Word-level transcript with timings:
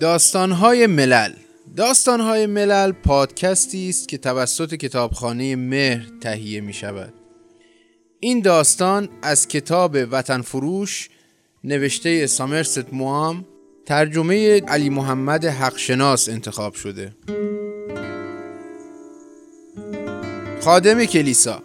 داستانهای 0.00 0.86
ملل. 0.86 1.32
داستانهای 1.76 2.46
ملل 2.46 2.92
پادکستی 2.92 3.88
است 3.88 4.08
که 4.08 4.18
توسط 4.18 4.74
کتابخانه 4.74 5.56
مهر 5.56 6.06
تهیه 6.20 6.60
می 6.60 6.72
شود 6.72 7.14
این 8.20 8.40
داستان 8.40 9.08
از 9.22 9.48
کتاب 9.48 9.96
وطن 10.10 10.40
فروش 10.40 11.08
نوشته 11.64 12.26
سامرست 12.26 12.92
موام 12.92 13.44
ترجمه 13.86 14.60
علی 14.60 14.90
محمد 14.90 15.44
حقشناس 15.44 16.28
انتخاب 16.28 16.74
شده. 16.74 17.14
خادم 20.60 21.04
کلیسا. 21.04 21.62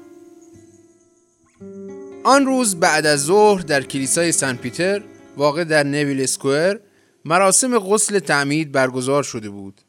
آن 2.24 2.46
روز 2.46 2.76
بعد 2.76 3.05
از 3.05 3.24
ظهر 3.24 3.62
در 3.62 3.82
کلیسای 3.82 4.32
سن 4.32 4.55
پیتر 4.55 5.04
واقع 5.38 5.63
در 5.63 5.84
نویل 5.84 6.22
اسکوئر 6.22 6.77
مراسم 7.26 7.80
غسل 7.80 8.20
تعمید 8.20 8.72
برگزار 8.72 9.24
شده 9.24 9.50
بود 9.50 9.82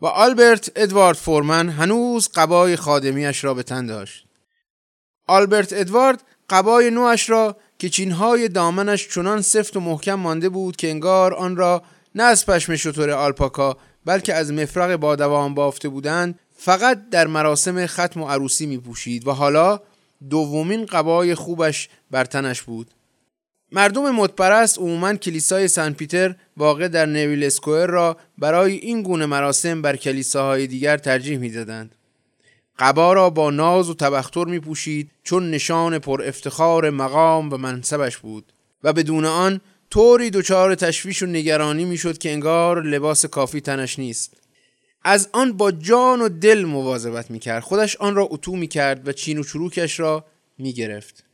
و 0.00 0.06
آلبرت 0.06 0.72
ادوارد 0.76 1.16
فورمن 1.16 1.68
هنوز 1.68 2.28
قبای 2.34 2.76
خادمیش 2.76 3.44
را 3.44 3.54
به 3.54 3.62
تن 3.62 3.86
داشت. 3.86 4.26
آلبرت 5.26 5.72
ادوارد 5.72 6.22
قبای 6.50 6.90
نوش 6.90 7.30
را 7.30 7.56
که 7.78 7.88
چینهای 7.88 8.48
دامنش 8.48 9.08
چنان 9.08 9.42
سفت 9.42 9.76
و 9.76 9.80
محکم 9.80 10.14
مانده 10.14 10.48
بود 10.48 10.76
که 10.76 10.90
انگار 10.90 11.34
آن 11.34 11.56
را 11.56 11.82
نه 12.14 12.22
از 12.22 12.46
پشم 12.46 12.76
شطور 12.76 13.10
آلپاکا 13.10 13.76
بلکه 14.04 14.34
از 14.34 14.52
مفرق 14.52 14.96
بادوام 14.96 15.54
بافته 15.54 15.88
بودند 15.88 16.38
فقط 16.56 17.08
در 17.10 17.26
مراسم 17.26 17.86
ختم 17.86 18.22
و 18.22 18.28
عروسی 18.28 18.66
می 18.66 18.78
پوشید 18.78 19.26
و 19.26 19.32
حالا 19.32 19.80
دومین 20.30 20.86
قبای 20.86 21.34
خوبش 21.34 21.88
بر 22.10 22.24
تنش 22.24 22.62
بود 22.62 22.90
مردم 23.72 24.10
مدپرست 24.10 24.78
عموما 24.78 25.14
کلیسای 25.14 25.68
سن 25.68 25.92
پیتر 25.92 26.34
واقع 26.56 26.88
در 26.88 27.06
نویل 27.06 27.44
اسکوئر 27.44 27.86
را 27.86 28.16
برای 28.38 28.76
این 28.76 29.02
گونه 29.02 29.26
مراسم 29.26 29.82
بر 29.82 29.96
کلیساهای 29.96 30.66
دیگر 30.66 30.96
ترجیح 30.96 31.38
می‌دادند. 31.38 31.94
قبا 32.78 33.12
را 33.12 33.30
با 33.30 33.50
ناز 33.50 33.90
و 33.90 33.94
تبختر 33.94 34.44
می 34.44 34.60
پوشید 34.60 35.10
چون 35.22 35.50
نشان 35.50 35.98
پر 35.98 36.22
افتخار 36.22 36.90
مقام 36.90 37.52
و 37.52 37.56
منصبش 37.56 38.16
بود 38.16 38.52
و 38.84 38.92
بدون 38.92 39.24
آن 39.24 39.60
طوری 39.90 40.30
دچار 40.30 40.74
تشویش 40.74 41.22
و 41.22 41.26
نگرانی 41.26 41.84
می‌شد 41.84 42.18
که 42.18 42.30
انگار 42.32 42.82
لباس 42.82 43.26
کافی 43.26 43.60
تنش 43.60 43.98
نیست. 43.98 44.36
از 45.02 45.28
آن 45.32 45.52
با 45.52 45.72
جان 45.72 46.20
و 46.20 46.28
دل 46.28 46.64
مواظبت 46.64 47.30
می‌کرد. 47.30 47.62
خودش 47.62 47.96
آن 47.96 48.14
را 48.14 48.28
اتو 48.30 48.56
می‌کرد 48.56 49.08
و 49.08 49.12
چین 49.12 49.38
و 49.38 49.44
چروکش 49.44 50.00
را 50.00 50.24
می‌گرفت. 50.58 51.24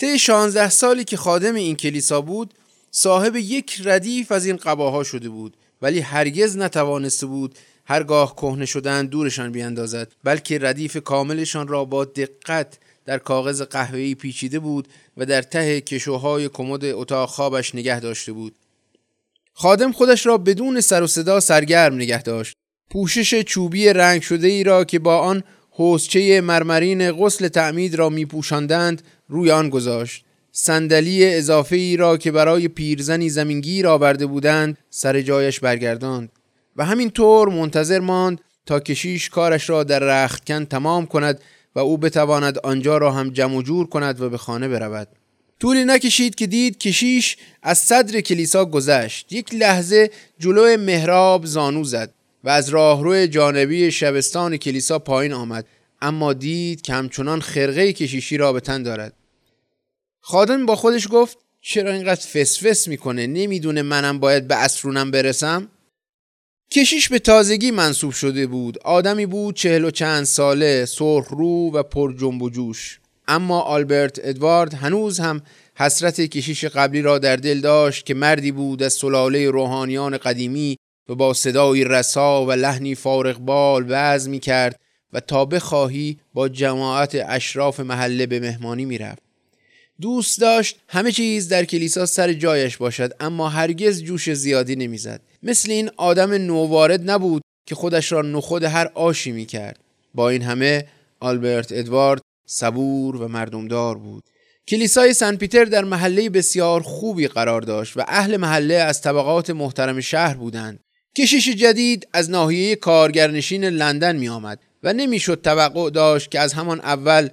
طی 0.00 0.18
16 0.18 0.68
سالی 0.68 1.04
که 1.04 1.16
خادم 1.16 1.54
این 1.54 1.76
کلیسا 1.76 2.20
بود 2.20 2.54
صاحب 2.90 3.36
یک 3.36 3.80
ردیف 3.84 4.32
از 4.32 4.46
این 4.46 4.56
قباها 4.56 5.04
شده 5.04 5.28
بود. 5.28 5.56
ولی 5.82 6.00
هرگز 6.00 6.56
نتوانسته 6.56 7.26
بود 7.26 7.54
هرگاه 7.84 8.36
کهنه 8.36 8.66
شدن 8.66 9.06
دورشان 9.06 9.52
بیاندازد 9.52 10.12
بلکه 10.24 10.58
ردیف 10.62 10.96
کاملشان 10.96 11.68
را 11.68 11.84
با 11.84 12.04
دقت 12.04 12.78
در 13.04 13.18
کاغذ 13.18 13.62
قهوه‌ای 13.62 14.14
پیچیده 14.14 14.58
بود 14.58 14.88
و 15.16 15.26
در 15.26 15.42
ته 15.42 15.80
کشوهای 15.80 16.48
کمد 16.48 16.84
اتاق 16.84 17.28
خوابش 17.28 17.74
نگه 17.74 18.00
داشته 18.00 18.32
بود. 18.32 18.54
خادم 19.52 19.92
خودش 19.92 20.26
را 20.26 20.38
بدون 20.38 20.80
سر 20.80 21.02
و 21.02 21.06
صدا 21.06 21.40
سرگرم 21.40 21.94
نگه 21.94 22.22
داشت. 22.22 22.56
پوشش 22.90 23.42
چوبی 23.42 23.88
رنگ 23.88 24.22
شده 24.22 24.46
ای 24.46 24.64
را 24.64 24.84
که 24.84 24.98
با 24.98 25.18
آن 25.18 25.42
حوزچه 25.70 26.40
مرمرین 26.40 27.12
غسل 27.12 27.48
تعمید 27.48 27.94
را 27.94 28.08
می 28.08 28.26
پوشاندند 28.26 29.02
روی 29.28 29.50
آن 29.50 29.70
گذاشت. 29.70 30.24
صندلی 30.52 31.34
اضافه 31.34 31.76
ای 31.76 31.96
را 31.96 32.16
که 32.16 32.32
برای 32.32 32.68
پیرزنی 32.68 33.30
زمینگیر 33.30 33.88
آورده 33.88 34.26
بودند 34.26 34.78
سر 34.90 35.20
جایش 35.20 35.60
برگرداند. 35.60 36.32
و 36.76 36.84
همینطور 36.84 37.48
منتظر 37.48 37.98
ماند 37.98 38.40
تا 38.66 38.80
کشیش 38.80 39.28
کارش 39.28 39.70
را 39.70 39.84
در 39.84 39.98
رختکن 39.98 40.64
تمام 40.64 41.06
کند 41.06 41.40
و 41.74 41.78
او 41.78 41.98
بتواند 41.98 42.58
آنجا 42.58 42.98
را 42.98 43.12
هم 43.12 43.30
جمع 43.30 43.62
جور 43.62 43.86
کند 43.86 44.20
و 44.20 44.30
به 44.30 44.38
خانه 44.38 44.68
برود. 44.68 45.08
طولی 45.60 45.84
نکشید 45.84 46.34
که 46.34 46.46
دید 46.46 46.78
کشیش 46.78 47.36
از 47.62 47.78
صدر 47.78 48.20
کلیسا 48.20 48.64
گذشت. 48.64 49.32
یک 49.32 49.54
لحظه 49.54 50.10
جلو 50.38 50.76
محراب 50.76 51.46
زانو 51.46 51.84
زد. 51.84 52.14
و 52.44 52.48
از 52.48 52.68
راهرو 52.68 53.26
جانبی 53.26 53.90
شبستان 53.90 54.56
کلیسا 54.56 54.98
پایین 54.98 55.32
آمد. 55.32 55.66
اما 56.02 56.32
دید 56.32 56.82
که 56.82 56.92
همچنان 56.92 57.40
خرقه 57.40 57.92
کشیشی 57.92 58.36
را 58.36 58.52
به 58.52 58.60
تن 58.60 58.82
دارد. 58.82 59.12
خادم 60.20 60.66
با 60.66 60.76
خودش 60.76 61.08
گفت 61.10 61.38
چرا 61.60 61.92
اینقدر 61.92 62.26
فسفس 62.26 62.88
می‌کنه؟ 62.88 63.26
نمی‌دونه 63.26 63.82
منم 63.82 64.18
باید 64.18 64.48
به 64.48 64.56
اسرونم 64.56 65.10
برسم؟ 65.10 65.68
کشیش 66.72 67.08
به 67.08 67.18
تازگی 67.18 67.70
منصوب 67.70 68.12
شده 68.12 68.46
بود. 68.46 68.78
آدمی 68.78 69.26
بود 69.26 69.56
چهل 69.56 69.84
و 69.84 69.90
چند 69.90 70.24
ساله 70.24 70.84
سرخ 70.84 71.28
رو 71.28 71.70
و 71.72 71.82
پر 71.82 72.12
جنب 72.12 72.42
و 72.42 72.50
جوش. 72.50 73.00
اما 73.28 73.60
آلبرت 73.60 74.20
ادوارد 74.22 74.74
هنوز 74.74 75.20
هم 75.20 75.42
حسرت 75.74 76.20
کشیش 76.20 76.64
قبلی 76.64 77.02
را 77.02 77.18
در 77.18 77.36
دل 77.36 77.60
داشت 77.60 78.06
که 78.06 78.14
مردی 78.14 78.52
بود 78.52 78.82
از 78.82 78.92
سلاله 78.92 79.50
روحانیان 79.50 80.16
قدیمی 80.16 80.76
و 81.10 81.14
با 81.14 81.34
صدای 81.34 81.84
رسا 81.84 82.46
و 82.46 82.52
لحنی 82.52 82.94
فارغ 82.94 83.38
بال 83.38 83.84
وز 83.88 84.28
می 84.28 84.40
کرد 84.40 84.80
و 85.12 85.20
تا 85.20 85.44
بخواهی 85.44 86.18
با 86.34 86.48
جماعت 86.48 87.14
اشراف 87.28 87.80
محله 87.80 88.26
به 88.26 88.40
مهمانی 88.40 88.84
می 88.84 88.98
رفت. 88.98 89.22
دوست 90.00 90.40
داشت 90.40 90.78
همه 90.88 91.12
چیز 91.12 91.48
در 91.48 91.64
کلیسا 91.64 92.06
سر 92.06 92.32
جایش 92.32 92.76
باشد 92.76 93.12
اما 93.20 93.48
هرگز 93.48 94.02
جوش 94.02 94.32
زیادی 94.32 94.76
نمی‌زد 94.76 95.20
مثل 95.42 95.70
این 95.70 95.90
آدم 95.96 96.32
نووارد 96.32 97.10
نبود 97.10 97.42
که 97.66 97.74
خودش 97.74 98.12
را 98.12 98.22
نخود 98.22 98.64
هر 98.64 98.90
آشی 98.94 99.32
می 99.32 99.46
کرد. 99.46 99.78
با 100.14 100.28
این 100.28 100.42
همه 100.42 100.86
آلبرت 101.20 101.72
ادوارد 101.72 102.20
صبور 102.46 103.16
و 103.16 103.28
مردمدار 103.28 103.98
بود 103.98 104.24
کلیسای 104.68 105.14
سن 105.14 105.36
پیتر 105.36 105.64
در 105.64 105.84
محله 105.84 106.30
بسیار 106.30 106.80
خوبی 106.80 107.28
قرار 107.28 107.60
داشت 107.60 107.96
و 107.96 108.04
اهل 108.08 108.36
محله 108.36 108.74
از 108.74 109.00
طبقات 109.00 109.50
محترم 109.50 110.00
شهر 110.00 110.34
بودند 110.34 110.80
کشیش 111.20 111.48
جدید 111.48 112.08
از 112.12 112.30
ناحیه 112.30 112.76
کارگرنشین 112.76 113.64
لندن 113.64 114.16
می 114.16 114.28
آمد 114.28 114.58
و 114.82 114.92
نمی‌شد 114.92 115.40
توقع 115.42 115.90
داشت 115.90 116.30
که 116.30 116.40
از 116.40 116.52
همان 116.52 116.80
اول 116.80 117.28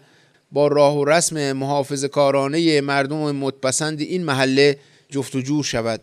با 0.51 0.67
راه 0.67 0.97
و 0.97 1.05
رسم 1.05 1.51
محافظ 1.51 2.05
کارانه 2.05 2.81
مردم 2.81 3.35
متپسند 3.35 4.01
این 4.01 4.23
محله 4.23 4.77
جفت 5.09 5.35
و 5.35 5.41
جور 5.41 5.63
شود. 5.63 6.01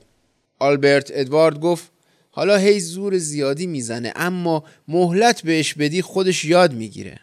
آلبرت 0.58 1.10
ادوارد 1.14 1.60
گفت 1.60 1.90
حالا 2.30 2.56
هی 2.56 2.80
زور 2.80 3.18
زیادی 3.18 3.66
می‌زنه 3.66 4.12
اما 4.16 4.64
مهلت 4.88 5.42
بهش 5.42 5.74
بدی 5.74 6.02
خودش 6.02 6.44
یاد 6.44 6.72
می‌گیره. 6.72 7.20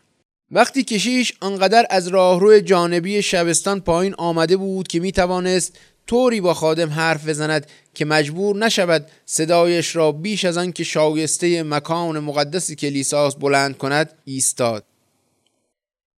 وقتی 0.52 0.84
کشیش 0.84 1.34
آنقدر 1.42 1.86
از 1.90 2.08
راهرو 2.08 2.60
جانبی 2.60 3.22
شبستان 3.22 3.80
پایین 3.80 4.14
آمده 4.18 4.58
بود 4.58 4.88
که 4.88 5.00
می‌توانست 5.00 5.80
طوری 6.12 6.42
با 6.42 6.54
خادم 6.54 6.90
حرف 6.90 7.28
بزند 7.28 7.68
که 7.94 8.06
مجبور 8.06 8.56
نشود 8.56 9.08
صدایش 9.26 9.96
را 9.96 10.12
بیش 10.12 10.46
از 10.46 10.58
آن 10.58 10.72
که 10.72 10.84
شایسته 10.84 11.64
مکان 11.64 12.20
مقدس 12.20 12.72
کلیساس 12.72 13.36
بلند 13.36 13.78
کند 13.78 14.14
ایستاد. 14.26 14.84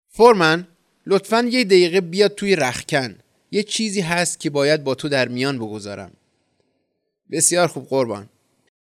فورمن 0.09 0.67
لطفا 1.05 1.41
یه 1.51 1.63
دقیقه 1.63 2.01
بیاد 2.01 2.35
توی 2.35 2.55
رخکن. 2.55 3.15
یه 3.51 3.63
چیزی 3.63 4.01
هست 4.01 4.39
که 4.39 4.49
باید 4.49 4.83
با 4.83 4.95
تو 4.95 5.09
در 5.09 5.27
میان 5.27 5.57
بگذارم. 5.57 6.11
بسیار 7.31 7.67
خوب 7.67 7.87
قربان. 7.89 8.29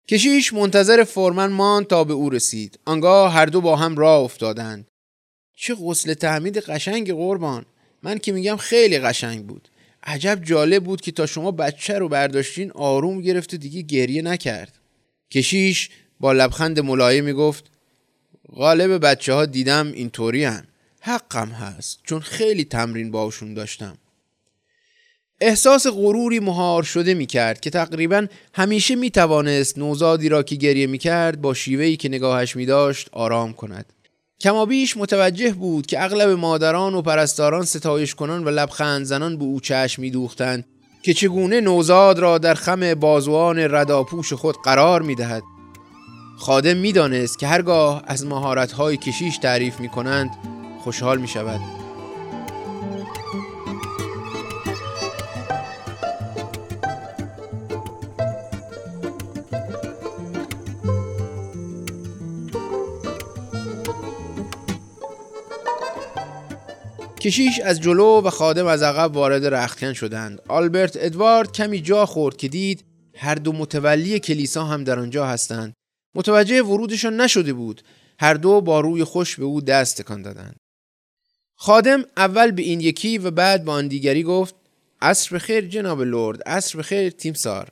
کشیش 0.07 0.53
منتظر 0.53 1.03
فورمن 1.03 1.51
مان 1.51 1.83
تا 1.83 2.03
به 2.03 2.13
او 2.13 2.29
رسید. 2.29 2.79
آنگاه 2.85 3.33
هر 3.33 3.45
دو 3.45 3.62
با 3.62 3.75
هم 3.75 3.95
راه 3.95 4.19
افتادند. 4.19 4.88
چه 5.56 5.75
غسل 5.75 6.13
تعمید 6.13 6.57
قشنگ 6.57 7.13
قربان. 7.13 7.65
من 8.03 8.17
که 8.17 8.31
میگم 8.31 8.57
خیلی 8.57 9.00
قشنگ 9.00 9.45
بود. 9.47 9.69
عجب 10.03 10.39
جالب 10.44 10.83
بود 10.83 11.01
که 11.01 11.11
تا 11.11 11.25
شما 11.25 11.51
بچه 11.51 12.00
رو 12.00 12.09
برداشتین 12.09 12.71
آروم 12.71 13.21
گرفت 13.21 13.53
و 13.53 13.57
دیگه 13.57 13.81
گریه 13.81 14.21
نکرد. 14.21 14.79
کشیش 15.31 15.89
با 16.19 16.33
لبخند 16.33 16.79
ملایمی 16.79 17.33
گفت 17.33 17.71
غالب 18.55 19.05
بچه 19.05 19.33
ها 19.33 19.45
دیدم 19.45 19.91
اینطوری 19.91 20.44
هن. 20.44 20.67
حقم 21.01 21.50
هست 21.50 22.00
چون 22.03 22.19
خیلی 22.19 22.63
تمرین 22.63 23.11
باشون 23.11 23.53
داشتم. 23.53 23.97
احساس 25.41 25.88
غروری 25.88 26.39
مهار 26.39 26.83
شده 26.83 27.13
می 27.13 27.25
کرد 27.25 27.59
که 27.59 27.69
تقریبا 27.69 28.27
همیشه 28.53 28.95
می 28.95 29.11
توانست 29.11 29.77
نوزادی 29.77 30.29
را 30.29 30.44
که 30.44 30.55
گریه 30.55 30.88
می 30.88 30.97
کرد 30.97 31.41
با 31.41 31.53
شیوهی 31.53 31.97
که 31.97 32.09
نگاهش 32.09 32.55
می 32.55 32.65
داشت 32.65 33.09
آرام 33.11 33.53
کند. 33.53 33.94
کمابیش 34.43 34.97
متوجه 34.97 35.51
بود 35.51 35.85
که 35.85 36.03
اغلب 36.03 36.29
مادران 36.29 36.95
و 36.95 37.01
پرستاران 37.01 37.65
ستایش 37.65 38.15
کنان 38.15 38.43
و 38.43 38.49
لبخند 38.49 39.05
زنان 39.05 39.37
به 39.37 39.43
او 39.43 39.59
چشم 39.59 40.01
می 40.01 40.11
دوختند 40.11 40.65
که 41.01 41.13
چگونه 41.13 41.61
نوزاد 41.61 42.19
را 42.19 42.37
در 42.37 42.53
خم 42.53 42.93
بازوان 42.93 43.59
رداپوش 43.59 44.33
خود 44.33 44.55
قرار 44.63 45.01
می 45.01 45.15
دهد. 45.15 45.43
خادم 46.37 46.77
می 46.77 46.91
دانست 46.91 47.39
که 47.39 47.47
هرگاه 47.47 48.03
از 48.07 48.25
مهارت‌های 48.25 48.97
کشیش 48.97 49.37
تعریف 49.37 49.79
می 49.79 49.89
کنند 49.89 50.29
خوشحال 50.83 51.17
می 51.17 51.27
شود. 51.27 51.82
کشیش 67.23 67.59
از 67.59 67.81
جلو 67.81 68.21
و 68.21 68.29
خادم 68.29 68.65
از 68.65 68.83
عقب 68.83 69.15
وارد 69.15 69.45
رختکن 69.45 69.93
شدند. 69.93 70.41
آلبرت 70.47 70.97
ادوارد 70.99 71.51
کمی 71.51 71.81
جا 71.81 72.05
خورد 72.05 72.37
که 72.37 72.47
دید 72.47 72.83
هر 73.15 73.35
دو 73.35 73.51
متولی 73.51 74.19
کلیسا 74.19 74.65
هم 74.65 74.83
در 74.83 74.99
آنجا 74.99 75.25
هستند. 75.25 75.73
متوجه 76.15 76.61
ورودشان 76.61 77.21
نشده 77.21 77.53
بود. 77.53 77.81
هر 78.19 78.33
دو 78.33 78.61
با 78.61 78.79
روی 78.79 79.03
خوش 79.03 79.35
به 79.35 79.45
او 79.45 79.61
دست 79.61 80.01
تکان 80.01 80.21
دادند. 80.21 80.55
خادم 81.55 82.03
اول 82.17 82.51
به 82.51 82.61
این 82.61 82.81
یکی 82.81 83.17
و 83.17 83.31
بعد 83.31 83.65
به 83.65 83.71
آن 83.71 83.87
دیگری 83.87 84.23
گفت 84.23 84.55
عصر 85.01 85.35
بخیر 85.35 85.67
جناب 85.67 86.01
لرد 86.01 86.43
عصر 86.43 86.79
بخیر 86.79 87.09
تیمسار. 87.09 87.67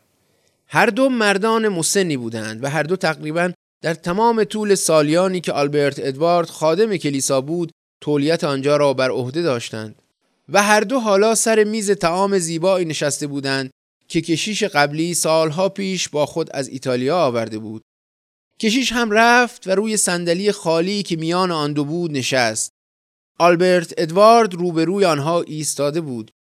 هر 0.67 0.85
دو 0.85 1.09
مردان 1.09 1.67
مسنی 1.67 2.17
بودند 2.17 2.63
و 2.63 2.69
هر 2.69 2.83
دو 2.83 2.95
تقریبا 2.95 3.51
در 3.81 3.93
تمام 3.93 4.43
طول 4.43 4.75
سالیانی 4.75 5.41
که 5.41 5.51
آلبرت 5.51 5.99
ادوارد 5.99 6.49
خادم 6.49 6.97
کلیسا 6.97 7.41
بود 7.41 7.71
تولیت 8.01 8.43
آنجا 8.43 8.77
را 8.77 8.93
بر 8.93 9.09
عهده 9.09 9.41
داشتند 9.41 10.01
و 10.49 10.63
هر 10.63 10.81
دو 10.81 10.99
حالا 10.99 11.35
سر 11.35 11.63
میز 11.63 11.91
تعام 11.91 12.39
زیبایی 12.39 12.85
نشسته 12.85 13.27
بودند 13.27 13.71
که 14.07 14.21
کشیش 14.21 14.63
قبلی 14.63 15.13
سالها 15.13 15.69
پیش 15.69 16.09
با 16.09 16.25
خود 16.25 16.49
از 16.53 16.67
ایتالیا 16.67 17.17
آورده 17.17 17.59
بود. 17.59 17.81
کشیش 18.59 18.91
هم 18.91 19.11
رفت 19.11 19.67
و 19.67 19.71
روی 19.71 19.97
صندلی 19.97 20.51
خالی 20.51 21.03
که 21.03 21.15
میان 21.15 21.51
آن 21.51 21.73
دو 21.73 21.85
بود 21.85 22.11
نشست. 22.11 22.71
آلبرت 23.39 23.93
ادوارد 23.97 24.53
روبروی 24.53 25.05
آنها 25.05 25.41
ایستاده 25.41 26.01
بود. 26.01 26.31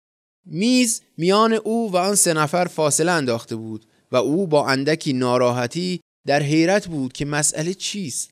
میز 0.46 1.02
میان 1.16 1.52
او 1.52 1.92
و 1.92 1.96
آن 1.96 2.14
سه 2.14 2.32
نفر 2.32 2.64
فاصله 2.64 3.12
انداخته 3.12 3.56
بود 3.56 3.86
و 4.12 4.16
او 4.16 4.46
با 4.46 4.66
اندکی 4.66 5.12
ناراحتی 5.12 6.00
در 6.26 6.42
حیرت 6.42 6.88
بود 6.88 7.12
که 7.12 7.24
مسئله 7.24 7.74
چیست. 7.74 8.30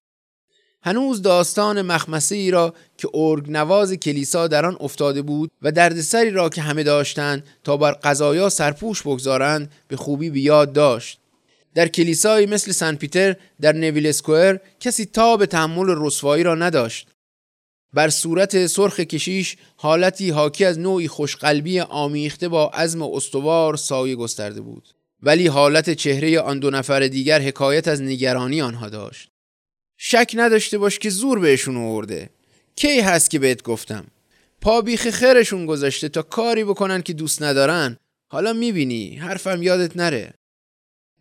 هنوز 0.83 1.23
داستان 1.23 1.83
مخمسه 1.83 2.35
ای 2.35 2.51
را 2.51 2.75
که 2.99 3.09
ارگ 3.15 3.45
نواز 3.49 3.93
کلیسا 3.93 4.47
در 4.47 4.67
آن 4.67 4.77
افتاده 4.81 5.23
بود 5.23 5.51
و 5.63 5.73
دردسری 5.73 6.31
را 6.31 6.49
که 6.49 6.63
همه 6.63 6.83
داشتند 6.83 7.45
تا 7.65 7.77
بر 7.77 7.93
قضایا 7.93 8.49
سرپوش 8.49 9.03
بگذارند 9.03 9.73
به 9.89 9.97
خوبی 9.97 10.31
به 10.31 10.41
یاد 10.41 10.73
داشت. 10.73 11.19
در 11.75 11.89
کلیسایی 11.89 12.47
مثل 12.47 12.73
سن 12.73 12.95
پیتر 12.95 13.37
در 13.61 13.73
نویل 13.73 14.07
اسکوئر 14.07 14.59
کسی 14.81 15.05
تا 15.05 15.37
به 15.37 15.47
تحمل 15.47 15.87
رسوایی 15.89 16.43
را 16.43 16.55
نداشت. 16.55 17.09
بر 17.93 18.09
صورت 18.09 18.67
سرخ 18.67 19.01
کشیش 19.01 19.57
حالتی 19.77 20.31
حاکی 20.31 20.65
از 20.65 20.79
نوعی 20.79 21.09
خوشقلبی 21.09 21.81
آمیخته 21.81 22.49
با 22.49 22.69
عزم 22.69 23.03
استوار 23.03 23.77
سایه 23.77 24.17
گسترده 24.17 24.61
بود. 24.61 24.89
ولی 25.23 25.47
حالت 25.47 25.91
چهره 25.91 26.41
آن 26.41 26.59
دو 26.59 26.71
نفر 26.71 27.01
دیگر 27.01 27.43
حکایت 27.43 27.89
از 27.89 28.03
نگرانی 28.03 28.63
آنها 28.63 28.89
داشت. 28.89 29.31
شک 29.99 30.33
نداشته 30.35 30.79
باش 30.79 30.99
که 30.99 31.11
زور 31.11 31.39
بهشون 31.39 31.77
آورده. 31.77 32.31
کی 32.77 33.01
هست 33.01 33.31
که 33.31 33.39
بهت 33.39 33.63
گفتم؟ 33.63 34.07
پا 34.61 34.81
بیخ 34.81 35.11
خرشون 35.11 35.67
گذاشته 35.67 36.09
تا 36.09 36.23
کاری 36.23 36.65
بکنن 36.65 37.03
که 37.03 37.13
دوست 37.13 37.43
ندارن. 37.43 37.97
حالا 38.31 38.53
می‌بینی 38.53 39.17
حرفم 39.17 39.63
یادت 39.63 39.97
نره. 39.97 40.35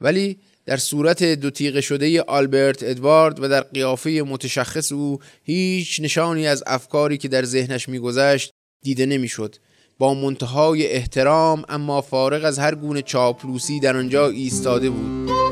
ولی 0.01 0.39
در 0.65 0.77
صورت 0.77 1.23
دو 1.23 1.49
تیغه 1.49 1.81
شده 1.81 2.21
آلبرت 2.21 2.83
ادوارد 2.83 3.43
و 3.43 3.47
در 3.47 3.61
قیافه 3.61 4.09
متشخص 4.09 4.91
او 4.91 5.19
هیچ 5.43 5.99
نشانی 5.99 6.47
از 6.47 6.63
افکاری 6.67 7.17
که 7.17 7.27
در 7.27 7.43
ذهنش 7.43 7.89
میگذشت 7.89 8.51
دیده 8.83 9.05
نمی‌شد. 9.05 9.55
با 9.97 10.13
منتهای 10.13 10.87
احترام 10.87 11.63
اما 11.69 12.01
فارغ 12.01 12.45
از 12.45 12.59
هر 12.59 12.75
گونه 12.75 13.01
چاپلوسی 13.01 13.79
در 13.79 13.97
آنجا 13.97 14.27
ایستاده 14.27 14.89
بود. 14.89 15.46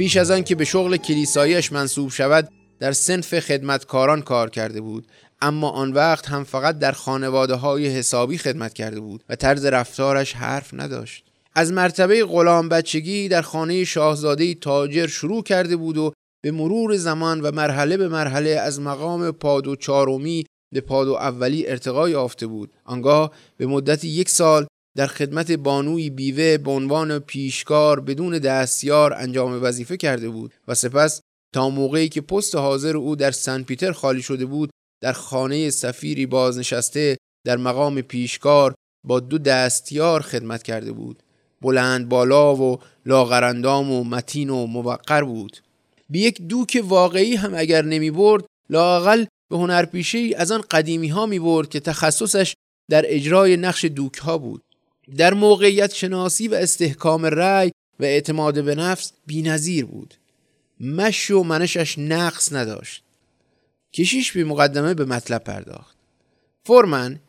پیش 0.00 0.16
از 0.16 0.30
آن 0.30 0.42
که 0.42 0.54
به 0.54 0.64
شغل 0.64 0.96
کلیسایش 0.96 1.72
منصوب 1.72 2.10
شود 2.10 2.48
در 2.78 2.92
صنف 2.92 3.40
خدمتکاران 3.40 4.22
کار 4.22 4.50
کرده 4.50 4.80
بود. 4.80 5.06
اما 5.42 5.70
آن 5.70 5.92
وقت 5.92 6.28
هم 6.28 6.44
فقط 6.44 6.78
در 6.78 6.92
خانواده 6.92 7.54
های 7.54 7.86
حسابی 7.86 8.38
خدمت 8.38 8.72
کرده 8.72 9.00
بود 9.00 9.24
و 9.28 9.36
طرز 9.36 9.64
رفتارش 9.64 10.32
حرف 10.32 10.74
نداشت. 10.74 11.24
از 11.54 11.72
مرتبه 11.72 12.24
غلام 12.24 12.68
بچگی 12.68 13.28
در 13.28 13.42
خانه 13.42 13.84
شاهزاده 13.84 14.54
تاجر 14.54 15.06
شروع 15.06 15.42
کرده 15.42 15.76
بود 15.76 15.96
و 15.96 16.12
به 16.42 16.50
مرور 16.50 16.96
زمان 16.96 17.40
و 17.40 17.50
مرحله 17.50 17.96
به 17.96 18.08
مرحله 18.08 18.50
از 18.50 18.80
مقام 18.80 19.30
پادو 19.30 19.76
چهارمی 19.76 20.44
به 20.72 20.80
پادو 20.80 21.12
اولی 21.12 21.66
ارتقا 21.66 22.08
یافته 22.08 22.46
بود. 22.46 22.72
آنگاه 22.84 23.32
به 23.56 23.66
مدت 23.66 24.04
یک 24.04 24.28
سال 24.28 24.66
در 24.96 25.06
خدمت 25.06 25.52
بانوی 25.52 26.10
بیوه 26.10 26.58
به 26.58 26.70
عنوان 26.70 27.18
پیشکار 27.18 28.00
بدون 28.00 28.38
دستیار 28.38 29.12
انجام 29.12 29.62
وظیفه 29.62 29.96
کرده 29.96 30.28
بود 30.28 30.54
و 30.68 30.74
سپس 30.74 31.20
تا 31.54 31.70
موقعی 31.70 32.08
که 32.08 32.20
پست 32.20 32.54
حاضر 32.54 32.96
او 32.96 33.16
در 33.16 33.30
سن 33.30 33.62
پیتر 33.62 33.92
خالی 33.92 34.22
شده 34.22 34.46
بود 34.46 34.70
در 35.02 35.12
خانه 35.12 35.70
سفیری 35.70 36.26
بازنشسته 36.26 37.16
در 37.46 37.56
مقام 37.56 38.00
پیشکار 38.00 38.74
با 39.04 39.20
دو 39.20 39.38
دستیار 39.38 40.20
خدمت 40.20 40.62
کرده 40.62 40.92
بود. 40.92 41.22
بلند 41.62 42.08
بالا 42.08 42.56
و 42.56 42.78
لاغرندام 43.06 43.92
و 43.92 44.04
متین 44.04 44.50
و 44.50 44.66
موقر 44.66 45.24
بود. 45.24 45.56
به 46.10 46.18
یک 46.18 46.42
دوک 46.42 46.82
واقعی 46.84 47.36
هم 47.36 47.54
اگر 47.54 47.84
نمی 47.84 48.10
برد 48.10 48.44
لاقل 48.70 49.24
به 49.50 49.56
هنرپیشه 49.56 50.30
از 50.36 50.52
آن 50.52 50.60
قدیمی 50.70 51.08
ها 51.08 51.26
می 51.26 51.38
برد 51.38 51.68
که 51.68 51.80
تخصصش 51.80 52.54
در 52.90 53.04
اجرای 53.06 53.56
نقش 53.56 53.84
دوک 53.84 54.14
ها 54.14 54.38
بود. 54.38 54.62
در 55.16 55.34
موقعیت 55.34 55.94
شناسی 55.94 56.48
و 56.48 56.54
استحکام 56.54 57.26
رأی 57.26 57.70
و 58.00 58.04
اعتماد 58.04 58.64
به 58.64 58.74
نفس 58.74 59.12
بینظیر 59.26 59.84
بود. 59.84 60.14
مش 60.80 61.30
و 61.30 61.42
منشش 61.42 61.98
نقص 61.98 62.52
نداشت. 62.52 63.02
کشیش 63.92 64.32
بی 64.32 64.44
مقدمه 64.44 64.94
به 64.94 65.04
مطلب 65.04 65.44
پرداخت. 65.44 65.96
فورمن 66.64 67.20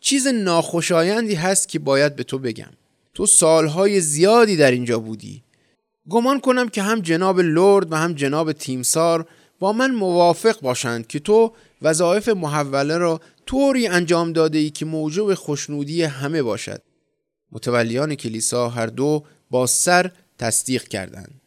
چیز 0.00 0.26
ناخوشایندی 0.26 1.34
هست 1.34 1.68
که 1.68 1.78
باید 1.78 2.16
به 2.16 2.24
تو 2.24 2.38
بگم. 2.38 2.72
تو 3.14 3.26
سالهای 3.26 4.00
زیادی 4.00 4.56
در 4.56 4.70
اینجا 4.70 4.98
بودی. 4.98 5.42
گمان 6.08 6.40
کنم 6.40 6.68
که 6.68 6.82
هم 6.82 7.00
جناب 7.00 7.40
لرد 7.40 7.92
و 7.92 7.96
هم 7.96 8.12
جناب 8.12 8.52
تیمسار 8.52 9.26
با 9.58 9.72
من 9.72 9.90
موافق 9.90 10.60
باشند 10.60 11.06
که 11.06 11.18
تو 11.18 11.52
وظایف 11.82 12.28
محوله 12.28 12.98
را 12.98 13.20
طوری 13.46 13.86
انجام 13.86 14.32
داده 14.32 14.58
ای 14.58 14.70
که 14.70 14.84
موجب 14.84 15.34
خوشنودی 15.34 16.02
همه 16.02 16.42
باشد. 16.42 16.82
متولیان 17.52 18.14
کلیسا 18.14 18.68
هر 18.68 18.86
دو 18.86 19.24
با 19.50 19.66
سر 19.66 20.10
تصدیق 20.38 20.82
کردند. 20.82 21.40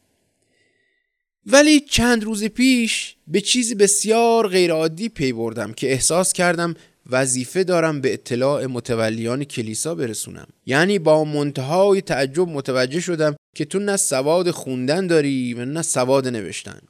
ولی 1.46 1.80
چند 1.80 2.24
روز 2.24 2.44
پیش 2.44 3.16
به 3.28 3.40
چیزی 3.40 3.74
بسیار 3.74 4.48
غیرعادی 4.48 5.08
پی 5.08 5.32
بردم 5.32 5.72
که 5.72 5.92
احساس 5.92 6.32
کردم 6.32 6.74
وظیفه 7.10 7.64
دارم 7.64 8.00
به 8.00 8.12
اطلاع 8.12 8.66
متولیان 8.66 9.44
کلیسا 9.44 9.94
برسونم. 9.94 10.46
یعنی 10.66 10.98
با 10.98 11.24
منتهای 11.24 12.00
تعجب 12.00 12.48
متوجه 12.48 13.00
شدم 13.00 13.36
که 13.54 13.64
تو 13.64 13.78
نه 13.78 13.96
سواد 13.96 14.50
خوندن 14.50 15.06
داری 15.06 15.54
و 15.54 15.64
نه 15.64 15.82
سواد 15.82 16.28
نوشتن. 16.28 16.80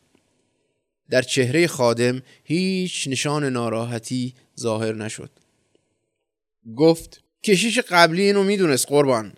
در 1.11 1.23
چهره 1.23 1.67
خادم 1.67 2.23
هیچ 2.45 3.09
نشان 3.09 3.45
ناراحتی 3.45 4.35
ظاهر 4.61 4.95
نشد. 4.95 5.31
گفت 6.77 7.23
کشیش 7.45 7.79
قبلی 7.79 8.23
اینو 8.23 8.43
می‌دونست 8.43 8.87
قربان. 8.89 9.33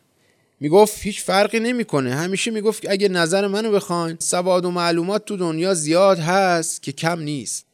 می‌گفت 0.60 1.02
هیچ 1.02 1.22
فرقی 1.22 1.60
نمی‌کنه. 1.60 2.14
همیشه 2.14 2.50
می‌گفت 2.50 2.88
اگه 2.88 3.08
نظر 3.08 3.46
منو 3.46 3.70
بخواین 3.70 4.16
سواد 4.20 4.64
و 4.64 4.70
معلومات 4.70 5.24
تو 5.24 5.36
دنیا 5.36 5.74
زیاد 5.74 6.18
هست 6.18 6.82
که 6.82 6.92
کم 6.92 7.20
نیست. 7.20 7.66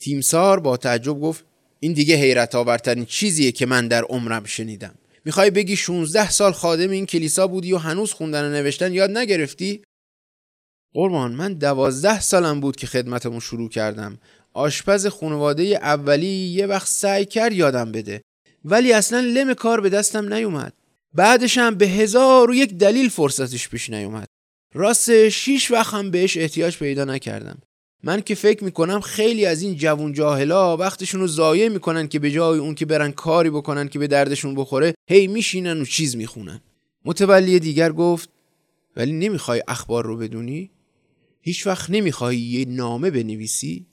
تیمسار 0.00 0.60
با 0.60 0.76
تعجب 0.76 1.20
گفت 1.20 1.44
این 1.80 1.92
دیگه 1.92 2.16
حیرت 2.16 2.54
آورترین 2.54 3.04
چیزیه 3.04 3.52
که 3.52 3.66
من 3.66 3.88
در 3.88 4.02
عمرم 4.02 4.44
شنیدم. 4.44 4.94
می‌خوای 5.24 5.50
بگی 5.50 5.76
16 5.76 6.30
سال 6.30 6.52
خادم 6.52 6.90
این 6.90 7.06
کلیسا 7.06 7.46
بودی 7.46 7.72
و 7.72 7.78
هنوز 7.78 8.12
خوندن 8.12 8.44
و 8.44 8.52
نوشتن 8.52 8.94
یاد 8.94 9.10
نگرفتی؟ 9.18 9.82
قربان 10.94 11.32
من 11.32 11.52
دوازده 11.52 12.20
سالم 12.20 12.60
بود 12.60 12.76
که 12.76 12.86
خدمتمو 12.86 13.40
شروع 13.40 13.68
کردم. 13.68 14.18
آشپز 14.52 15.06
خانواده 15.06 15.62
اولی 15.62 16.26
یه 16.26 16.66
وقت 16.66 16.88
سعی 16.88 17.24
کرد 17.24 17.52
یادم 17.52 17.92
بده. 17.92 18.22
ولی 18.64 18.92
اصلا 18.92 19.20
لم 19.20 19.54
کار 19.54 19.80
به 19.80 19.88
دستم 19.88 20.34
نیومد. 20.34 20.72
بعدش 21.14 21.58
هم 21.58 21.74
به 21.74 21.86
هزار 21.86 22.50
و 22.50 22.54
یک 22.54 22.74
دلیل 22.74 23.08
فرصتش 23.08 23.68
پیش 23.68 23.90
نیومد. 23.90 24.26
راست 24.74 25.28
شیش 25.28 25.70
وقت 25.70 25.94
هم 25.94 26.10
بهش 26.10 26.36
احتیاج 26.36 26.78
پیدا 26.78 27.04
نکردم. 27.04 27.58
من 28.02 28.20
که 28.20 28.34
فکر 28.34 28.64
می‌کنم 28.64 29.00
خیلی 29.00 29.46
از 29.46 29.62
این 29.62 29.76
جوون 29.76 30.12
جاهلا 30.12 30.76
وقتشون 30.76 31.20
رو 31.20 31.26
ضایع 31.26 31.68
می‌کنن 31.68 32.08
که 32.08 32.18
به 32.18 32.30
جای 32.30 32.58
اون 32.58 32.74
که 32.74 32.86
برن 32.86 33.10
کاری 33.10 33.50
بکنن 33.50 33.88
که 33.88 33.98
به 33.98 34.06
دردشون 34.06 34.54
بخوره 34.54 34.94
هی 35.10 35.26
میشینن 35.26 35.80
و 35.80 35.84
چیز 35.84 36.16
می‌خونن. 36.16 36.60
متولی 37.04 37.60
دیگر 37.60 37.92
گفت 37.92 38.28
ولی 38.96 39.12
نمی‌خوای 39.12 39.62
اخبار 39.68 40.04
رو 40.04 40.16
بدونی؟ 40.16 40.70
هیچ 41.40 41.66
وقت 41.66 41.90
نمی‌خوای 41.90 42.36
یه 42.36 42.64
نامه 42.64 43.10
بنویسی؟ 43.10 43.86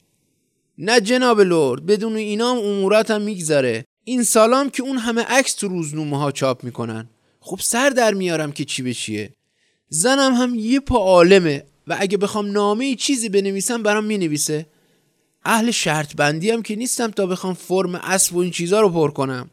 نه 0.78 1.02
جناب 1.02 1.42
لرد 1.42 1.86
بدون 1.86 2.16
اینام 2.16 2.58
اموراتم 2.58 3.22
میگذره. 3.22 3.86
این 4.04 4.24
سالام 4.24 4.70
که 4.70 4.84
اون 4.84 4.98
همه 4.98 5.22
عکس 5.22 5.54
تو 5.54 5.68
روزنامه 5.68 6.18
ها 6.18 6.32
چاپ 6.32 6.64
می‌کنن. 6.64 7.10
خب 7.40 7.60
سر 7.62 7.90
در 7.90 8.14
میارم 8.14 8.52
که 8.52 8.66
چی 8.66 8.82
به 8.82 8.94
چیه؟ 8.94 9.34
زنم 9.90 10.34
هم 10.34 10.56
یه 10.56 10.80
پا 10.80 10.98
عالمه 10.98 11.64
و 11.88 11.98
اگه 12.00 12.18
بخوام 12.18 12.52
نامه 12.52 12.96
چیزی 12.96 13.30
بنویسم 13.30 13.84
برام 13.84 14.06
می‌نویسه. 14.06 14.66
اهل 15.46 15.72
شرط 15.72 16.16
بندی 16.16 16.52
هم 16.52 16.62
که 16.62 16.76
نیستم 16.76 17.12
تا 17.12 17.26
بخوام 17.26 17.54
فرم 17.54 17.96
اسب 17.96 18.36
و 18.36 18.40
این 18.40 18.52
چیزا 18.52 18.82
رو 18.82 18.90
پر 18.90 19.12
کنم. 19.12 19.50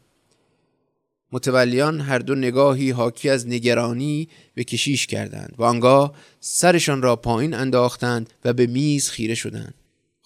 متولیان 1.31 2.01
هر 2.01 2.19
دو 2.19 2.35
نگاهی 2.35 2.91
حاکی 2.91 3.29
از 3.29 3.47
نگرانی 3.47 4.27
به 4.53 4.63
کشیش 4.63 5.07
کردند 5.07 5.55
و 5.57 5.63
آنگاه 5.63 6.13
سرشان 6.39 7.01
را 7.01 7.15
پایین 7.15 7.53
انداختند 7.53 8.29
و 8.45 8.53
به 8.53 8.67
میز 8.67 9.09
خیره 9.09 9.35
شدند. 9.35 9.73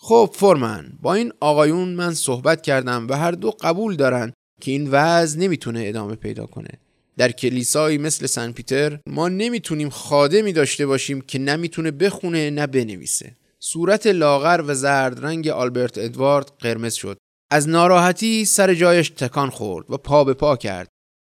خب 0.06 0.30
فرمن 0.34 0.92
با 1.02 1.14
این 1.14 1.34
آقایون 1.40 1.90
من 1.90 2.14
صحبت 2.14 2.62
کردم 2.62 3.08
و 3.10 3.14
هر 3.14 3.32
دو 3.32 3.52
قبول 3.52 3.96
دارن 3.96 4.34
که 4.62 4.72
این 4.72 4.88
وضع 4.92 5.40
نمی‌تونه 5.40 5.84
ادامه 5.86 6.16
پیدا 6.16 6.46
کنه. 6.46 6.70
در 7.18 7.32
کلیسایی 7.32 7.98
مثل 7.98 8.26
سن 8.26 8.52
پیتر 8.52 9.00
ما 9.08 9.30
نمی‌تونیم 9.30 9.90
خادمی 9.90 10.54
داشته 10.54 10.86
باشیم 10.86 11.22
که 11.22 11.40
نمی‌تونه 11.40 11.92
بخونه 11.92 12.50
نه 12.50 12.68
بنویسه. 12.68 13.36
صورت 13.60 14.08
لاغر 14.08 14.64
و 14.68 14.74
زرد 14.74 15.26
رنگ 15.26 15.48
آلبرت 15.48 15.98
ادوارد 15.98 16.52
قرمز 16.60 16.94
شد. 16.94 17.18
از 17.52 17.70
ناراحتی 17.70 18.46
سر 18.46 18.74
جایش 18.74 19.10
تکان 19.10 19.50
خورد 19.50 19.92
و 19.92 19.98
پا 19.98 20.24
به 20.24 20.34
پا 20.34 20.56
کرد. 20.56 20.88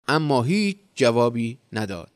اما 0.08 0.42
هیچ 0.42 0.76
جوابی 0.94 1.58
نداد. 1.72 2.10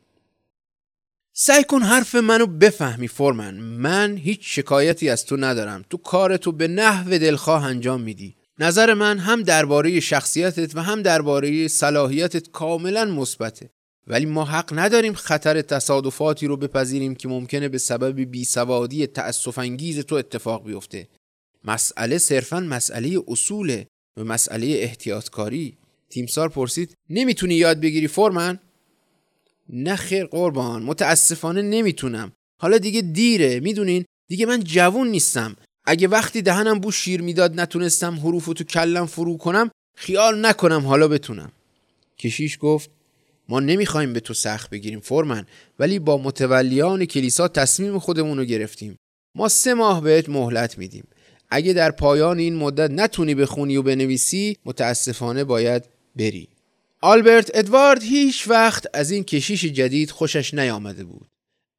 سعی 1.37 1.65
کن 1.65 1.83
حرف 1.83 2.15
منو 2.15 2.47
بفهمی 2.47 3.09
فرمن 3.09 3.55
من 3.55 4.17
هیچ 4.17 4.41
شکایتی 4.43 5.09
از 5.09 5.27
تو 5.27 5.37
ندارم. 5.37 5.85
تو 5.91 5.97
کارتو 5.97 6.53
به 6.53 6.69
نحو 6.69 7.19
دلخواه 7.19 7.65
انجام 7.65 8.01
میدی. 8.01 8.35
نظر 8.59 8.95
من 8.95 9.19
هم 9.19 9.43
درباره 9.43 10.01
شخصیتت 10.01 10.77
و 10.77 10.83
هم 10.83 11.03
درباره 11.03 11.69
صلاحیتت 11.69 12.51
کاملا 12.51 13.05
مثبته. 13.05 13.71
ولی 14.07 14.27
ما 14.27 14.45
حق 14.45 14.79
نداریم 14.79 15.15
خطر 15.15 15.63
تصادفاتی 15.63 16.47
رو 16.47 16.57
بپذیریم 16.57 17.15
که 17.15 17.29
ممکنه 17.29 17.69
به 17.69 17.79
سبب 17.79 18.21
بیسوادی 18.21 19.07
تأسف 19.07 19.59
انگیز 19.59 19.99
تو 19.99 20.15
اتفاق 20.15 20.67
بیفته. 20.67 21.09
مسئله 21.65 22.19
صرفا 22.19 22.61
مسئله 22.61 23.21
اصوله. 23.29 23.87
و 24.17 24.25
مسئله 24.25 24.67
احتیاطکاری. 24.67 25.77
تیمسار 26.11 26.49
پرسید 26.49 26.95
نمی‌تونی 27.11 27.55
یاد 27.55 27.81
بگیری 27.81 28.09
فرمن 28.09 28.59
نه 29.69 29.97
خیر 29.97 30.27
قربان 30.27 30.83
متاسفانه 30.83 31.63
نمی‌تونم. 31.63 32.33
حالا 32.61 32.79
دیگه 32.79 33.01
دیره 33.01 33.61
می‌دونین؟ 33.61 34.05
دیگه 34.29 34.47
من 34.47 34.65
جوون 34.65 35.09
نیستم. 35.09 35.57
اگه 35.85 36.09
وقتی 36.09 36.43
دهنم 36.43 36.79
بو 36.79 36.91
شیر 36.91 37.23
می‌داد 37.23 37.61
نتونستم 37.61 38.15
حروف 38.15 38.47
تو 38.47 38.65
کلم 38.65 39.07
فرو 39.07 39.37
کنم 39.37 39.71
خیال 39.97 40.47
نکنم 40.47 40.87
حالا 40.87 41.09
بتونم. 41.09 41.53
کشیش 42.19 42.59
گفت 42.61 42.91
ما 43.49 43.61
نمی‌خوایم 43.61 44.13
به 44.13 44.21
تو 44.21 44.35
سخت 44.35 44.71
بگیریم 44.71 45.01
فرمن 45.01 45.47
ولی 45.79 45.99
با 45.99 46.19
متولیان 46.19 47.05
کلیسا 47.05 47.49
تصمیم 47.49 47.99
خودمون 47.99 48.39
رو 48.39 48.45
گرفتیم. 48.45 48.97
ما 49.37 49.49
سه 49.49 49.75
ماه 49.75 50.01
بهت 50.01 50.29
مهلت 50.29 50.79
میدیم. 50.79 51.05
اگه 51.51 51.73
در 51.73 51.91
پایان 51.91 52.39
این 52.39 52.57
مدت 52.57 52.91
نتونی 52.91 53.35
بخونی 53.35 53.77
و 53.77 53.83
بنویسی 53.83 54.57
متاسفانه 54.65 55.45
باید 55.45 55.85
بری. 56.17 56.49
آلبرت 57.07 57.51
ادوارد 57.55 58.03
هیچ 58.03 58.49
وقت 58.49 58.87
از 58.95 59.11
این 59.11 59.25
کشیش 59.25 59.65
جدید 59.65 60.11
خوشش 60.11 60.55
نیامده 60.55 61.05
بود. 61.05 61.27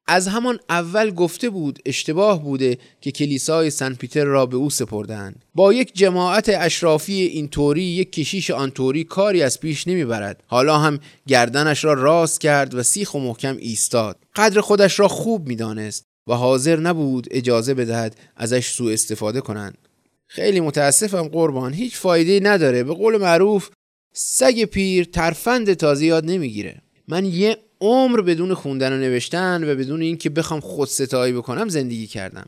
از 0.08 0.28
همان 0.28 0.58
اول 0.68 1.10
گفته 1.10 1.50
بود 1.50 1.78
اشتباه 1.86 2.42
بوده 2.42 2.78
که 3.00 3.10
کلیسای 3.10 3.70
سن 3.70 3.94
پیتر 3.94 4.24
را 4.24 4.46
به 4.46 4.56
او 4.56 4.70
سپردند 4.70 5.44
با 5.54 5.72
یک 5.72 5.94
جماعت 5.94 6.48
اشرافی 6.48 7.12
اینطوری 7.12 7.82
یک 7.82 8.12
کشیش 8.12 8.50
آنطوری 8.50 9.04
کاری 9.04 9.42
از 9.42 9.60
پیش 9.60 9.88
نمی‌برد. 9.88 10.42
حالا 10.46 10.78
هم 10.78 10.98
گردنش 11.26 11.84
را 11.84 11.92
راست 11.92 12.40
کرد 12.40 12.74
و 12.74 12.82
سیخ 12.82 13.14
و 13.14 13.18
محکم 13.18 13.56
ایستاد. 13.56 14.18
قدر 14.36 14.60
خودش 14.60 15.00
را 15.00 15.08
خوب 15.08 15.48
می‌دانست 15.48 16.02
و 16.28 16.34
حاضر 16.34 16.76
نبود 16.80 17.26
اجازه 17.30 17.74
بدهد 17.74 18.16
ازش 18.36 18.68
سوء 18.68 18.92
استفاده 18.92 19.40
کنند. 19.40 19.78
خیلی 20.26 20.60
متاسفم 20.60 21.28
قربان 21.28 21.72
هیچ 21.72 21.96
فایده 21.96 22.40
نداره. 22.48 22.84
به 22.84 22.94
قول 22.94 23.16
معروف 23.16 23.70
سگ 24.18 24.64
پیر 24.64 25.04
ترفند 25.04 25.74
تازه 25.74 26.06
یاد 26.06 26.24
نمی‌گیره. 26.24 26.82
من 27.08 27.24
یه 27.24 27.56
عمر 27.80 28.20
بدون 28.20 28.54
خوندن 28.54 28.92
و 28.92 28.96
نوشتن 28.96 29.64
و 29.64 29.74
بدون 29.74 30.02
اینکه 30.02 30.30
بخوام 30.30 30.60
خودستایی 30.60 31.32
بکنم 31.32 31.68
زندگی 31.68 32.06
کردم. 32.06 32.46